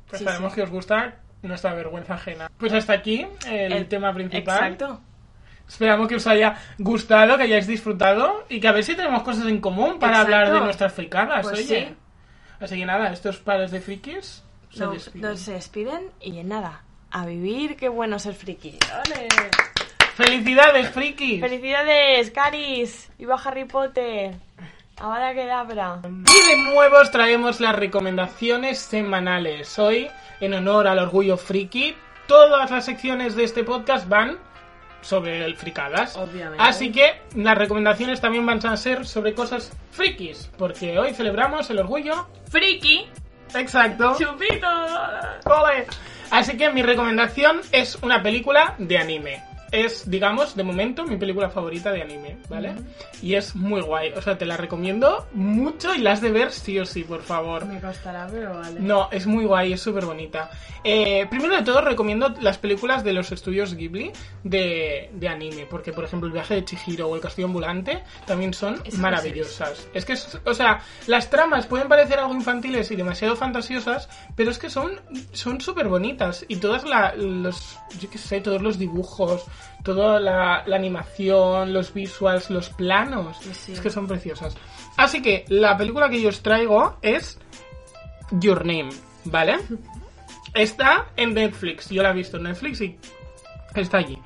[0.09, 0.57] Pues sí, sabemos sí.
[0.57, 2.51] que os gusta nuestra vergüenza ajena.
[2.59, 4.57] Pues hasta aquí el, El- tema principal.
[4.73, 5.01] Exacto.
[5.69, 9.47] Esperamos que os haya gustado, que hayáis disfrutado y que a ver si tenemos cosas
[9.47, 10.35] en común para Exacto.
[10.37, 11.89] hablar de nuestras fricadas, Pues oye.
[11.89, 11.95] sí.
[12.61, 15.23] Así que nada, estos pares de frikis se No, despiden.
[15.31, 16.83] no se despiden y nada.
[17.11, 18.79] A vivir, qué bueno ser friki.
[19.07, 19.29] ¡Ole!
[20.15, 21.41] ¡Felicidades, frikis!
[21.41, 23.11] ¡Felicidades, Caris!
[23.19, 24.35] ¡Viva Harry Potter!
[24.99, 26.01] ¡Avada Kedavra!
[26.05, 29.79] Y de nuevo os traemos las recomendaciones semanales.
[29.79, 30.09] Hoy,
[30.41, 31.95] en honor al orgullo friki,
[32.27, 34.39] todas las secciones de este podcast van
[35.01, 36.17] sobre el fricadas.
[36.17, 36.63] Obviamente.
[36.63, 41.79] Así que las recomendaciones también van a ser sobre cosas frikis, porque hoy celebramos el
[41.79, 42.27] orgullo.
[42.51, 43.09] ¡Friki!
[43.55, 44.17] Exacto.
[44.19, 44.67] ¡Chupito!
[45.45, 45.87] ¡Ole!
[46.31, 49.43] Así que mi recomendación es una película de anime.
[49.73, 52.75] Es, digamos, de momento mi película favorita de anime, ¿vale?
[53.21, 54.13] Y es muy guay.
[54.13, 57.23] O sea, te la recomiendo mucho y la has de ver sí o sí, por
[57.23, 57.67] favor.
[57.67, 58.79] Me costará, pero vale.
[58.81, 60.51] No, es muy guay, es súper bonita.
[60.85, 64.13] Eh, primero de todo, recomiendo las películas de los estudios Ghibli
[64.45, 68.55] de, de anime, porque, por ejemplo, El viaje de Chihiro o El castillo ambulante también
[68.55, 69.89] son maravillosas.
[69.95, 74.51] Es que, es- o sea, las tramas pueden parecer algo infantiles y demasiado fantasiosas, pero
[74.51, 75.01] es que son
[75.33, 79.45] son súper bonitas y todas la, los, yo qué sé, todos los dibujos,
[79.85, 83.73] toda la, la animación, los visuals, los planos, Sí.
[83.73, 84.57] es que son preciosas.
[84.97, 87.39] Así que la película que yo os traigo es
[88.33, 88.91] Your Name,
[89.25, 89.59] ¿vale?
[90.55, 92.99] Está en Netflix, yo la he visto en Netflix y
[93.75, 94.19] está allí.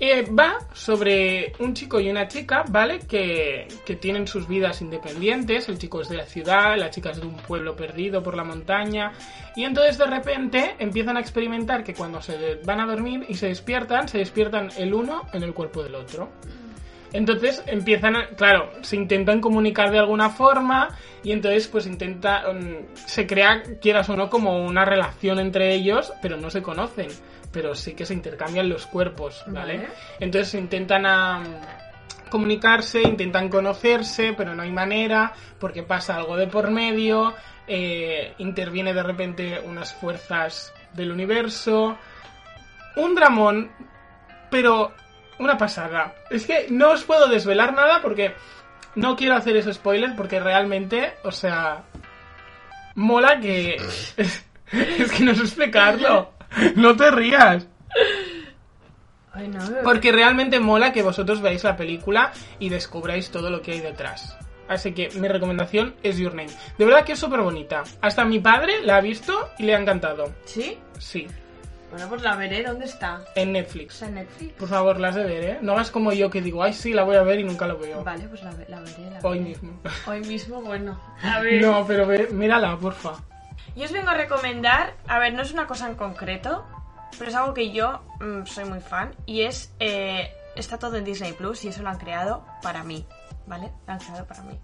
[0.00, 2.98] Eh, va sobre un chico y una chica, ¿vale?
[3.00, 5.68] Que, que tienen sus vidas independientes.
[5.68, 8.42] El chico es de la ciudad, la chica es de un pueblo perdido por la
[8.42, 9.12] montaña.
[9.54, 13.46] Y entonces de repente empiezan a experimentar que cuando se van a dormir y se
[13.46, 16.30] despiertan, se despiertan el uno en el cuerpo del otro.
[17.12, 20.88] Entonces empiezan, a- claro, se intentan comunicar de alguna forma
[21.22, 26.12] y entonces pues intenta, mm, se crea, quieras o no, como una relación entre ellos,
[26.22, 27.08] pero no se conocen,
[27.52, 29.76] pero sí que se intercambian los cuerpos, ¿vale?
[29.76, 29.88] Vale.
[30.18, 31.42] Entonces intentan a,
[32.32, 37.34] comunicarse, intentan conocerse, pero no hay manera, porque pasa algo de por medio,
[37.68, 41.98] eh, interviene de repente unas fuerzas del universo.
[42.96, 43.70] Un dramón,
[44.50, 44.92] pero
[45.38, 46.14] una pasada.
[46.30, 48.34] Es que no os puedo desvelar nada porque
[48.94, 51.84] no quiero hacer ese spoiler porque realmente, o sea,
[52.94, 53.76] mola que...
[54.72, 56.32] es que no sé explicarlo.
[56.76, 57.66] No te rías.
[59.34, 63.72] Ay, no, Porque realmente mola que vosotros veáis la película y descubráis todo lo que
[63.72, 64.36] hay detrás.
[64.68, 66.50] Así que mi recomendación es Your Name.
[66.78, 67.82] De verdad que es súper bonita.
[68.00, 70.32] Hasta mi padre la ha visto y le ha encantado.
[70.44, 70.78] ¿Sí?
[70.98, 71.26] Sí,
[71.90, 72.62] Bueno, pues la veré.
[72.62, 73.20] ¿Dónde está?
[73.34, 73.94] en Netflix.
[73.94, 74.52] ¿Está en Netflix?
[74.54, 75.58] Por favor, la has de ver, ¿eh?
[75.62, 77.76] No hagas como yo que digo, ay, sí, la voy a ver y nunca lo
[77.78, 78.04] veo.
[78.04, 79.10] Vale, pues la, la veré.
[79.10, 79.50] la Hoy veré.
[79.50, 79.80] mismo.
[80.06, 81.00] Hoy mismo, bueno.
[81.22, 81.60] A ver.
[81.62, 83.12] No, pero ve, mírala, porfa.
[83.74, 86.66] Yo os vengo a recomendar, a ver, no es una cosa en concreto,
[87.18, 91.04] pero es algo que yo mm, soy muy fan y es, eh, está todo en
[91.04, 93.06] Disney Plus y eso lo han creado para mí,
[93.46, 93.70] ¿vale?
[93.86, 94.58] Han creado para mí.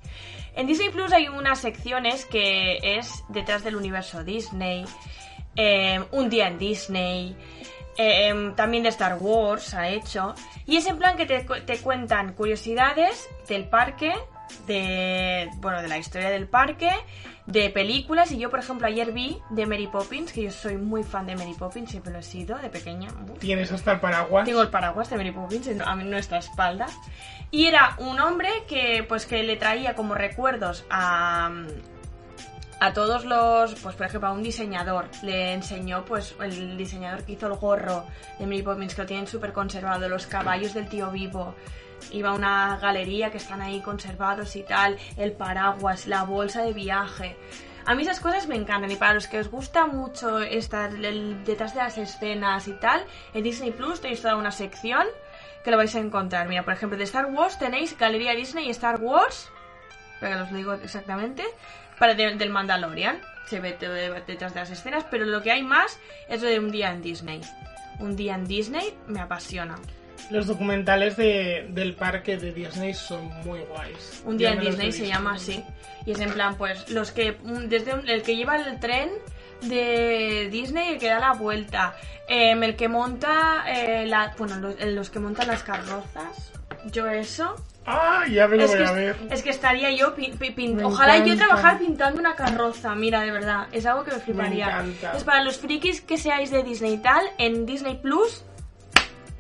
[0.55, 4.85] En Disney Plus hay unas secciones que es detrás del universo Disney,
[5.57, 7.37] eh, un día en Disney,
[7.97, 10.35] eh, también de Star Wars ha hecho,
[10.67, 14.13] y es en plan que te, te cuentan curiosidades del parque,
[14.67, 16.91] de, bueno, de la historia del parque,
[17.47, 21.03] de películas, y yo por ejemplo ayer vi de Mary Poppins, que yo soy muy
[21.03, 23.09] fan de Mary Poppins, siempre lo he sido, de pequeña.
[23.39, 24.45] Tienes hasta el paraguas.
[24.45, 26.87] Tengo el paraguas de Mary Poppins en- a nuestra espalda.
[27.51, 31.51] Y era un hombre que pues que le traía como recuerdos a
[32.81, 37.33] a todos los, pues por ejemplo a un diseñador le enseñó pues el diseñador que
[37.33, 38.05] hizo el gorro
[38.39, 41.57] de Mary Poppins que lo tienen súper conservado, los caballos del tío vivo,
[42.13, 46.73] iba a una galería que están ahí conservados y tal, el paraguas, la bolsa de
[46.73, 47.37] viaje.
[47.87, 51.75] A mí esas cosas me encantan y para los que os gusta mucho estar detrás
[51.75, 55.07] de las escenas y tal, en Disney Plus tenéis toda una sección
[55.65, 56.49] que lo vais a encontrar.
[56.49, 59.49] Mira, por ejemplo, de Star Wars tenéis Galería Disney y Star Wars,
[60.21, 61.45] para que os lo digo exactamente,
[61.99, 63.21] para de- del Mandalorian.
[63.47, 63.73] Se ve
[64.27, 65.99] detrás de las escenas, pero lo que hay más
[66.29, 67.41] es lo de un día en Disney.
[67.99, 69.77] Un día en Disney me apasiona.
[70.31, 74.23] Los documentales de, del parque de Disney son muy guays.
[74.27, 75.65] Un día en me Disney se llama así.
[76.07, 77.37] Y es en plan, pues, los que.
[77.69, 79.11] Desde un- el que lleva el tren
[79.63, 81.95] de Disney, el que da la vuelta.
[82.31, 83.65] em, el que monta.
[83.69, 86.53] eh, la, bueno, los, los que montan las carrozas.
[86.93, 87.57] Yo eso.
[87.87, 89.17] Ah, ya me lo Es voy que, a ver.
[89.31, 90.15] es que estaría yo.
[90.15, 91.47] pi- pi- pin- Me ojalá yo encanta.
[91.47, 92.95] trabajar pintando una carroza.
[92.95, 93.69] Mira, de verdad.
[93.73, 94.67] Es algo que me fliparía.
[94.67, 95.17] encanta.
[95.17, 97.25] Es para los frikis que seáis de Disney y tal.
[97.39, 98.45] En Disney Plus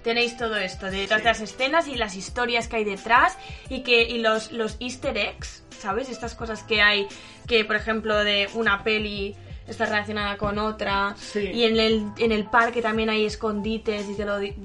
[0.08, 3.36] tenéis todo esto, de detrás de las escenas y las historias que hay detrás
[3.68, 6.08] y que y los, los easter eggs, ¿sabes?
[6.08, 7.06] Estas cosas que hay,
[7.46, 9.36] que por ejemplo de una peli
[9.66, 11.50] está relacionada con otra Sí.
[11.52, 14.56] y en el, en el parque también hay escondites y te lo digo,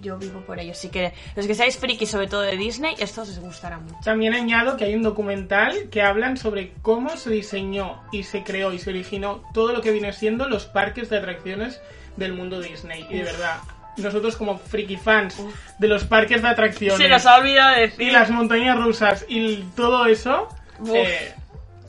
[0.00, 3.22] yo vivo por ello, así que los que seáis frikis sobre todo de Disney, esto
[3.22, 3.96] os gustará mucho.
[4.04, 8.72] También añado que hay un documental que hablan sobre cómo se diseñó y se creó
[8.72, 11.80] y se originó todo lo que viene siendo los parques de atracciones
[12.16, 13.08] del mundo Disney.
[13.10, 13.56] Y de verdad,
[13.96, 15.36] nosotros como friki fans
[15.78, 18.08] de los parques de atracciones Se nos ha olvidado decir.
[18.08, 20.48] y las montañas rusas y todo eso,
[20.92, 21.32] eh,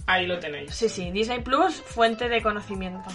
[0.08, 0.74] ahí lo tenéis.
[0.74, 3.10] Sí, sí, Disney Plus, fuente de conocimiento.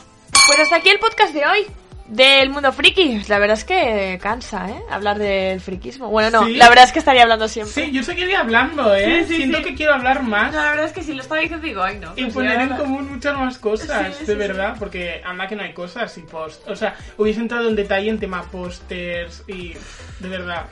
[0.46, 1.66] Pues hasta aquí el podcast de hoy.
[2.10, 3.22] Del mundo friki.
[3.28, 4.82] La verdad es que cansa, ¿eh?
[4.90, 6.08] Hablar del friquismo.
[6.08, 6.56] Bueno, no, Sí.
[6.56, 7.72] la verdad es que estaría hablando siempre.
[7.84, 9.22] Sí, yo seguiría hablando, ¿eh?
[9.22, 9.64] Sí, sí, Siento sí.
[9.64, 10.52] que quiero hablar más.
[10.52, 12.12] No, la verdad es que si lo estaba diciendo digo, ay no.
[12.16, 15.54] Y pues poner en común muchas más cosas, Sí, de sí, verdad, porque anda que
[15.54, 16.68] no hay cosas y post.
[16.68, 19.74] O sea, hubiese entrado en detalle en tema pósters y
[20.18, 20.66] de verdad.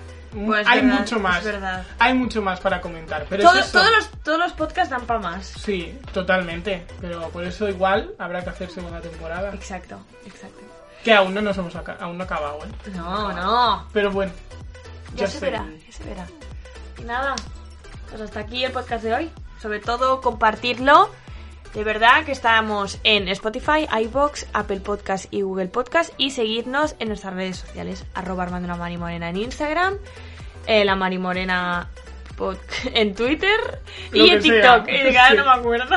[0.45, 1.39] Pues hay verdad, mucho más.
[1.39, 1.86] es verdad.
[2.01, 3.24] Hay mucho más para comentar.
[3.30, 3.78] Pero Todo- es eso.
[3.78, 5.47] todos, los, todos los podcasts dan para más.
[5.47, 6.84] Sí, totalmente.
[7.01, 9.55] Pero por eso igual habrá que hacer segunda temporada.
[9.55, 10.62] Exacto, exacto.
[11.05, 12.90] Que aún no nos hemos aca- aún no acabado, ¿eh?
[12.94, 13.86] No, no.
[13.92, 14.32] Pero bueno.
[15.14, 16.26] Ya, se verá, ya se verá.
[16.99, 17.34] Y nada,
[18.11, 19.30] pues hasta aquí el podcast de hoy.
[19.61, 21.11] Sobre todo compartirlo.
[21.74, 26.12] De verdad que estamos en Spotify, iBox, Apple Podcast y Google Podcast.
[26.16, 28.05] Y seguirnos en nuestras redes sociales.
[28.14, 29.94] Arroba Armando la Mari Morena en Instagram.
[30.66, 31.88] eh, la Mari Morena
[32.36, 32.59] pod-
[32.94, 33.80] en Twitter.
[34.12, 34.84] Lo y en que TikTok.
[34.86, 34.94] sea.
[35.01, 35.36] Y de cada Sí.
[35.36, 35.96] no me acuerdo.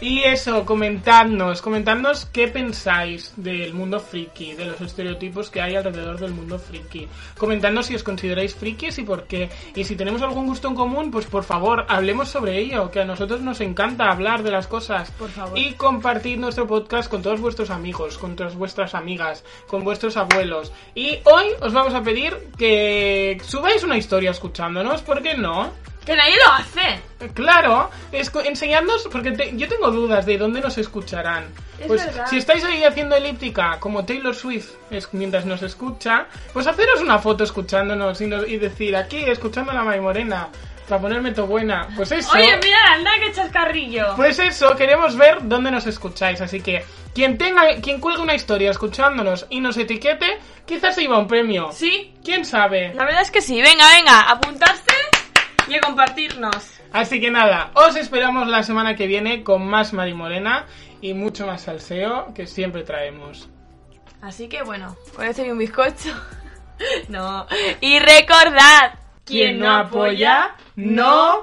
[0.00, 6.18] Y eso, comentadnos, comentadnos qué pensáis del mundo friki, de los estereotipos que hay alrededor
[6.20, 7.08] del mundo friki.
[7.38, 9.48] Comentadnos si os consideráis frikis y por qué.
[9.74, 13.06] Y si tenemos algún gusto en común, pues por favor, hablemos sobre ello, que a
[13.06, 15.10] nosotros nos encanta hablar de las cosas.
[15.12, 15.58] Por favor.
[15.58, 20.72] Y compartid nuestro podcast con todos vuestros amigos, con todas vuestras amigas, con vuestros abuelos.
[20.94, 25.72] Y hoy os vamos a pedir que subáis una historia escuchándonos, ¿por qué no?
[26.06, 27.00] Que nadie lo hace.
[27.34, 31.46] Claro, escu- enseñadnos, porque te- yo tengo dudas de dónde nos escucharán.
[31.80, 32.26] Es pues verdad.
[32.28, 37.18] si estáis ahí haciendo elíptica como Taylor Swift es- mientras nos escucha, pues haceros una
[37.18, 40.48] foto escuchándonos y, nos- y decir aquí escuchando a la May Morena
[40.88, 41.88] para ponerme to buena.
[41.96, 42.30] Pues eso.
[42.32, 44.14] Oye, mira, anda, que chascarrillo.
[44.14, 48.70] Pues eso, queremos ver dónde nos escucháis, así que quien tenga, quien cuelgue una historia
[48.70, 51.72] escuchándonos y nos etiquete, quizás se lleva un premio.
[51.72, 52.92] Sí, ¿Quién sabe?
[52.94, 53.60] la verdad es que sí.
[53.60, 54.82] Venga, venga, apuntarse
[55.68, 56.56] y a compartirnos.
[56.92, 60.66] Así que nada, os esperamos la semana que viene con más Mari Morena
[61.00, 63.48] y mucho más salseo que siempre traemos.
[64.22, 66.14] Así que bueno, voy a hacer un bizcocho.
[67.08, 67.46] no.
[67.80, 71.42] Y recordad, quien no apoya, no.